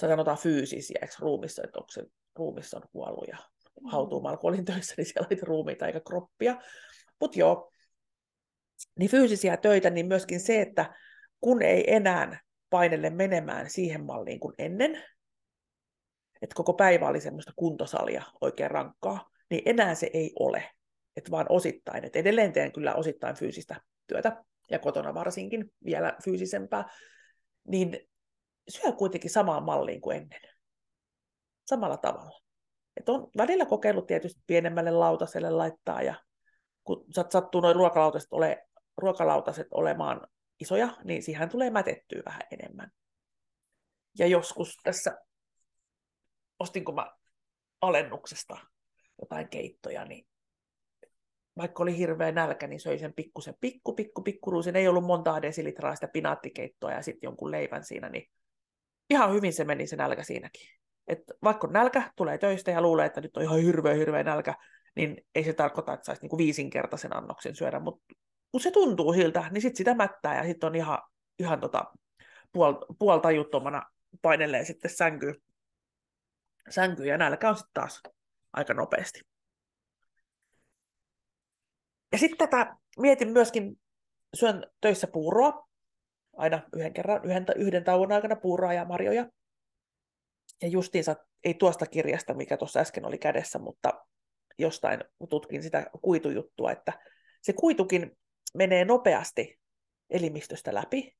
Sanotaan 0.00 0.38
fyysisiä, 0.38 0.98
eikö 1.02 1.14
ruumissa, 1.18 1.62
että 1.64 1.78
onko 1.78 1.90
se 1.90 2.02
ruumissa 2.36 2.76
on 2.76 2.88
kuollut 2.92 3.28
ja 3.28 3.38
hautuumalla, 3.84 4.36
kun 4.36 4.50
olin 4.50 4.64
töissä, 4.64 4.94
niin 4.96 5.06
siellä 5.06 5.26
oli 5.30 5.40
ruumiita 5.42 5.86
eikä 5.86 6.00
kroppia. 6.00 6.56
Mutta 7.20 7.38
joo, 7.38 7.72
niin 8.98 9.10
fyysisiä 9.10 9.56
töitä, 9.56 9.90
niin 9.90 10.06
myöskin 10.06 10.40
se, 10.40 10.60
että 10.60 10.94
kun 11.40 11.62
ei 11.62 11.94
enää 11.94 12.40
painelle 12.70 13.10
menemään 13.10 13.70
siihen 13.70 14.04
malliin 14.04 14.40
kuin 14.40 14.54
ennen, 14.58 15.04
että 16.42 16.54
koko 16.54 16.72
päivä 16.72 17.08
oli 17.08 17.20
semmoista 17.20 17.52
kuntosalia 17.56 18.22
oikein 18.40 18.70
rankkaa, 18.70 19.30
niin 19.50 19.62
enää 19.66 19.94
se 19.94 20.10
ei 20.12 20.32
ole, 20.38 20.70
että 21.16 21.30
vaan 21.30 21.46
osittain. 21.48 22.04
Et 22.04 22.16
edelleen 22.16 22.52
teen 22.52 22.72
kyllä 22.72 22.94
osittain 22.94 23.36
fyysistä 23.36 23.80
työtä, 24.06 24.44
ja 24.70 24.78
kotona 24.78 25.14
varsinkin 25.14 25.72
vielä 25.84 26.16
fyysisempää, 26.24 26.84
niin 27.68 27.98
syö 28.68 28.92
kuitenkin 28.92 29.30
samaan 29.30 29.64
malliin 29.64 30.00
kuin 30.00 30.16
ennen. 30.16 30.40
Samalla 31.66 31.96
tavalla. 31.96 32.40
Et 32.96 33.08
on 33.08 33.30
välillä 33.36 33.66
kokeillut 33.66 34.06
tietysti 34.06 34.42
pienemmälle 34.46 34.90
lautaselle 34.90 35.50
laittaa, 35.50 36.02
ja 36.02 36.14
kun 36.84 37.04
sattuu 37.30 37.60
noin 37.60 37.76
ruokalautaset, 37.76 38.32
ole, 38.32 38.66
ruokalautaset 38.96 39.66
olemaan 39.70 40.26
isoja, 40.60 40.96
niin 41.04 41.22
siihen 41.22 41.48
tulee 41.48 41.70
mätettyä 41.70 42.22
vähän 42.26 42.42
enemmän. 42.50 42.90
Ja 44.18 44.26
joskus 44.26 44.76
tässä 44.82 45.18
ostinko 46.58 46.92
mä 46.92 47.12
alennuksesta 47.80 48.56
jotain 49.20 49.48
keittoja, 49.48 50.04
niin 50.04 50.26
vaikka 51.56 51.82
oli 51.82 51.98
hirveä 51.98 52.32
nälkä, 52.32 52.66
niin 52.66 52.80
söi 52.80 52.98
sen 52.98 53.14
pikkusen 53.14 53.54
pikku, 53.60 53.92
pikku, 53.92 54.22
pikkuruusin. 54.22 54.76
Ei 54.76 54.88
ollut 54.88 55.04
montaa 55.04 55.42
desilitraa 55.42 55.94
sitä 55.94 56.08
pinaattikeittoa 56.08 56.92
ja 56.92 57.02
sitten 57.02 57.28
jonkun 57.28 57.50
leivän 57.50 57.84
siinä, 57.84 58.08
niin 58.08 58.30
ihan 59.10 59.34
hyvin 59.34 59.52
se 59.52 59.64
meni 59.64 59.86
se 59.86 59.96
nälkä 59.96 60.22
siinäkin. 60.22 60.68
Et 61.08 61.22
vaikka 61.42 61.66
nälkä 61.66 62.12
tulee 62.16 62.38
töistä 62.38 62.70
ja 62.70 62.80
luulee, 62.80 63.06
että 63.06 63.20
nyt 63.20 63.36
on 63.36 63.42
ihan 63.42 63.60
hirveä, 63.60 63.94
hirveä 63.94 64.22
nälkä, 64.22 64.54
niin 64.96 65.26
ei 65.34 65.44
se 65.44 65.52
tarkoita, 65.52 65.92
että 65.92 66.04
saisi 66.04 66.22
niinku 66.22 66.38
viisinkertaisen 66.38 67.16
annoksen 67.16 67.56
syödä, 67.56 67.80
mutta 67.80 68.14
kun 68.52 68.60
se 68.60 68.70
tuntuu 68.70 69.12
siltä, 69.12 69.48
niin 69.50 69.62
sitten 69.62 69.76
sitä 69.76 69.94
mättää 69.94 70.36
ja 70.36 70.44
sitten 70.44 70.66
on 70.66 70.74
ihan, 70.74 70.98
ihan 71.38 71.60
tota, 71.60 71.84
puol, 72.52 72.74
puoltajuttomana 72.98 73.82
painelee 74.22 74.64
sitten 74.64 74.90
sänkyyn 74.90 75.34
sänkyyn 76.70 77.08
ja 77.08 77.18
nälkä 77.18 77.48
on 77.48 77.56
sitten 77.56 77.74
taas 77.74 78.02
aika 78.52 78.74
nopeasti. 78.74 79.20
Ja 82.12 82.18
sitten 82.18 82.38
tätä 82.38 82.76
mietin 82.98 83.28
myöskin, 83.28 83.80
syön 84.34 84.66
töissä 84.80 85.06
puuroa, 85.06 85.68
aina 86.36 86.62
yhden 86.76 86.92
kerran, 86.92 87.24
yhden, 87.24 87.46
yhden 87.56 87.84
tauon 87.84 88.12
aikana 88.12 88.36
puuroa 88.36 88.72
ja 88.72 88.84
marjoja. 88.84 89.28
Ja 90.62 90.68
justiinsa, 90.68 91.16
ei 91.44 91.54
tuosta 91.54 91.86
kirjasta, 91.86 92.34
mikä 92.34 92.56
tuossa 92.56 92.80
äsken 92.80 93.06
oli 93.06 93.18
kädessä, 93.18 93.58
mutta 93.58 94.06
jostain 94.58 95.00
tutkin 95.28 95.62
sitä 95.62 95.86
kuitujuttua, 96.02 96.72
että 96.72 96.92
se 97.42 97.52
kuitukin 97.52 98.18
menee 98.54 98.84
nopeasti 98.84 99.58
elimistöstä 100.10 100.74
läpi, 100.74 101.16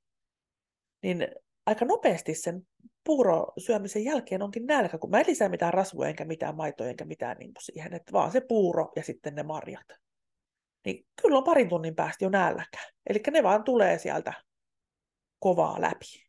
niin 1.03 1.29
aika 1.67 1.85
nopeasti 1.85 2.35
sen 2.35 2.67
puuro 3.05 3.47
syömisen 3.59 4.05
jälkeen 4.05 4.43
onkin 4.43 4.67
nälkä, 4.67 4.99
kun 4.99 5.11
mä 5.11 5.21
en 5.21 5.27
lisää 5.27 5.49
mitään 5.49 5.75
rasvoja 5.75 6.09
enkä 6.09 6.25
mitään 6.25 6.57
maitoja 6.57 6.91
enkä 6.91 7.05
mitään 7.05 7.37
niin 7.37 7.53
siihen, 7.59 7.95
että 7.95 8.13
vaan 8.13 8.33
se 8.33 8.41
puuro 8.41 8.93
ja 8.97 9.03
sitten 9.03 9.35
ne 9.35 9.43
marjat. 9.43 9.87
Niin 10.85 11.07
kyllä 11.23 11.39
on 11.39 11.45
parin 11.45 11.69
tunnin 11.69 11.95
päästä 11.95 12.25
jo 12.25 12.29
nälkä. 12.29 12.79
Eli 13.07 13.23
ne 13.31 13.43
vaan 13.43 13.65
tulee 13.65 13.99
sieltä 13.99 14.33
kovaa 15.39 15.81
läpi. 15.81 16.24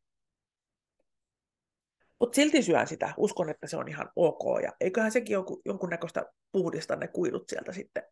Mutta 2.19 2.36
silti 2.36 2.63
syön 2.63 2.88
sitä. 2.88 3.13
Uskon, 3.17 3.49
että 3.49 3.67
se 3.67 3.78
on 3.78 3.88
ihan 3.88 4.10
ok. 4.15 4.62
Ja 4.63 4.73
eiköhän 4.80 5.12
sekin 5.12 5.34
jonkun, 5.34 5.62
jonkunnäköistä 5.65 6.25
puhdista 6.51 6.95
ne 6.95 7.08
kuidut 7.08 7.49
sieltä 7.49 7.73
sitten 7.73 8.04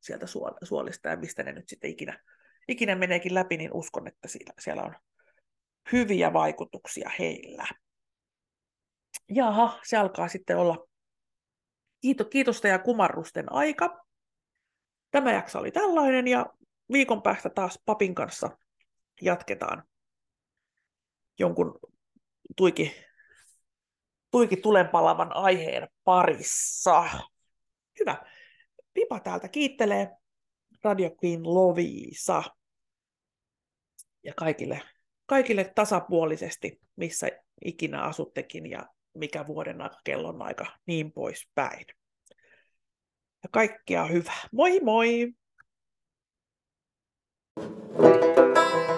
sieltä 0.00 0.26
suolista 0.62 1.08
ja 1.08 1.16
mistä 1.16 1.42
ne 1.42 1.52
nyt 1.52 1.68
sitten 1.68 1.90
ikinä, 1.90 2.20
ikinä 2.68 2.94
meneekin 2.94 3.34
läpi, 3.34 3.56
niin 3.56 3.72
uskon, 3.72 4.08
että 4.08 4.28
siellä, 4.28 4.52
siellä 4.60 4.82
on 4.82 4.94
hyviä 5.92 6.32
vaikutuksia 6.32 7.10
heillä. 7.18 7.66
Jaha, 9.28 9.80
se 9.84 9.96
alkaa 9.96 10.28
sitten 10.28 10.56
olla 10.56 10.86
kiito, 12.00 12.24
kiitosta 12.24 12.68
ja 12.68 12.78
kumarrusten 12.78 13.52
aika. 13.52 14.04
Tämä 15.10 15.32
jakso 15.32 15.58
oli 15.58 15.70
tällainen 15.70 16.28
ja 16.28 16.46
viikon 16.92 17.22
päästä 17.22 17.50
taas 17.50 17.78
papin 17.84 18.14
kanssa 18.14 18.58
jatketaan 19.22 19.84
jonkun 21.38 21.78
tuiki, 22.56 23.03
tuiki 24.34 24.56
tulenpalavan 24.56 25.36
aiheen 25.36 25.88
parissa. 26.04 27.04
Hyvä. 28.00 28.16
Pipa 28.94 29.20
täältä 29.20 29.48
kiittelee 29.48 30.10
Radio 30.84 31.10
Queen 31.24 31.42
Lovisa. 31.42 32.42
Ja 34.24 34.32
kaikille, 34.36 34.82
kaikille 35.26 35.72
tasapuolisesti, 35.74 36.80
missä 36.96 37.28
ikinä 37.64 38.02
asuttekin 38.02 38.70
ja 38.70 38.86
mikä 39.14 39.46
vuoden 39.46 39.80
aika, 39.80 40.00
kellon 40.04 40.42
aika, 40.42 40.66
niin 40.86 41.12
poispäin. 41.12 41.86
Ja 43.42 43.48
kaikkea 43.50 44.04
hyvää. 44.04 44.48
Moi 44.52 44.80
moi! 44.80 45.34
thank 47.96 48.88
you 48.88 48.93